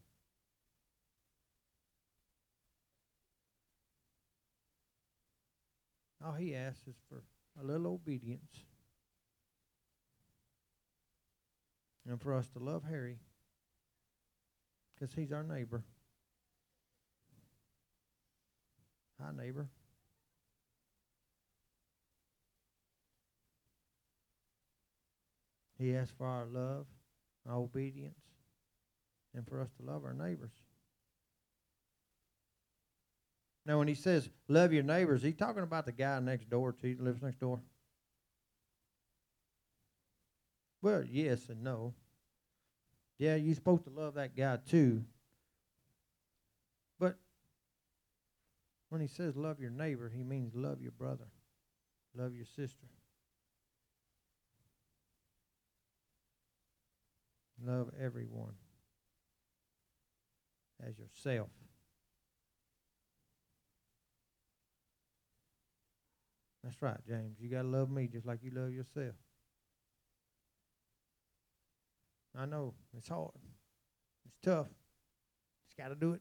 All 6.24 6.32
he 6.32 6.55
asks 6.55 6.86
is 6.86 6.97
for 7.09 7.22
a 7.61 7.64
little 7.64 7.95
obedience. 7.95 8.53
And 12.09 12.20
for 12.20 12.34
us 12.34 12.49
to 12.51 12.59
love 12.59 12.84
Harry 12.89 13.18
because 14.95 15.14
he's 15.14 15.32
our 15.32 15.45
neighbor. 15.45 15.84
Hi, 19.21 19.31
neighbor. 19.37 19.69
He 25.79 25.95
asks 25.95 26.12
for 26.16 26.27
our 26.27 26.47
love, 26.47 26.87
our 27.49 27.57
obedience, 27.57 28.19
and 29.35 29.47
for 29.47 29.61
us 29.61 29.69
to 29.79 29.85
love 29.85 30.05
our 30.05 30.14
neighbors. 30.14 30.51
Now, 33.64 33.79
when 33.79 33.89
he 33.89 33.95
says 33.95 34.29
love 34.49 34.73
your 34.73 34.83
neighbors, 34.83 35.23
he 35.23 35.33
talking 35.33 35.62
about 35.62 35.87
the 35.87 35.93
guy 35.93 36.19
next 36.21 36.49
door 36.49 36.73
to 36.73 36.89
you 36.89 36.97
that 36.97 37.05
lives 37.05 37.23
next 37.23 37.39
door? 37.39 37.61
Well, 40.81 41.05
yes 41.05 41.49
and 41.49 41.62
no. 41.62 41.95
Yeah, 43.19 43.35
you're 43.35 43.55
supposed 43.55 43.85
to 43.85 43.91
love 43.91 44.14
that 44.14 44.37
guy 44.37 44.59
too. 44.69 45.05
When 48.89 49.01
he 49.01 49.07
says 49.07 49.36
love 49.36 49.61
your 49.61 49.70
neighbor, 49.70 50.11
he 50.14 50.22
means 50.22 50.55
love 50.55 50.80
your 50.80 50.93
brother, 50.93 51.26
love 52.14 52.34
your 52.34 52.47
sister. 52.47 52.86
Love 57.64 57.91
everyone 58.01 58.55
as 60.86 60.95
yourself. 60.97 61.49
That's 66.62 66.80
right, 66.82 66.99
James. 67.07 67.39
You 67.41 67.49
got 67.49 67.62
to 67.62 67.68
love 67.68 67.91
me 67.91 68.07
just 68.07 68.26
like 68.26 68.41
you 68.43 68.51
love 68.55 68.72
yourself. 68.72 69.14
I 72.39 72.47
know 72.47 72.74
it's 72.97 73.09
hard. 73.09 73.30
It's 74.26 74.36
tough. 74.43 74.68
Just 75.66 75.76
got 75.76 75.89
to 75.89 75.95
do 75.95 76.12
it. 76.12 76.20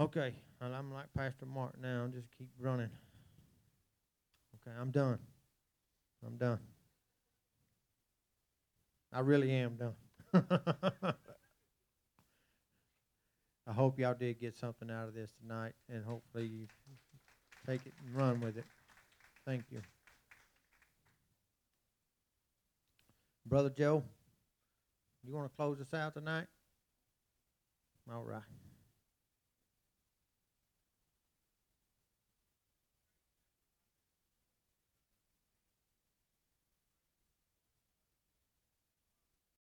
Okay, 0.00 0.32
I'm 0.60 0.92
like 0.92 1.06
Pastor 1.16 1.46
Mark 1.46 1.74
now. 1.80 2.08
Just 2.12 2.28
keep 2.38 2.50
running. 2.60 2.90
Okay, 4.56 4.76
I'm 4.80 4.90
done. 4.90 5.18
I'm 6.26 6.36
done. 6.36 6.60
I 9.12 9.20
really 9.20 9.50
am 9.52 9.76
done. 9.76 9.94
I 13.66 13.72
hope 13.72 13.98
y'all 13.98 14.14
did 14.14 14.40
get 14.40 14.56
something 14.56 14.90
out 14.90 15.08
of 15.08 15.14
this 15.14 15.30
tonight, 15.40 15.72
and 15.88 16.04
hopefully 16.04 16.46
you 16.46 16.66
take 17.66 17.86
it 17.86 17.94
and 18.04 18.16
run 18.16 18.40
with 18.40 18.56
it. 18.58 18.64
Thank 19.46 19.64
you. 19.70 19.80
Brother 23.46 23.70
Joe, 23.70 24.04
You 25.24 25.34
want 25.34 25.50
to 25.50 25.56
close 25.56 25.80
us 25.80 25.92
out 25.94 26.14
tonight? 26.14 26.46
All 28.12 28.24
right. 28.24 28.42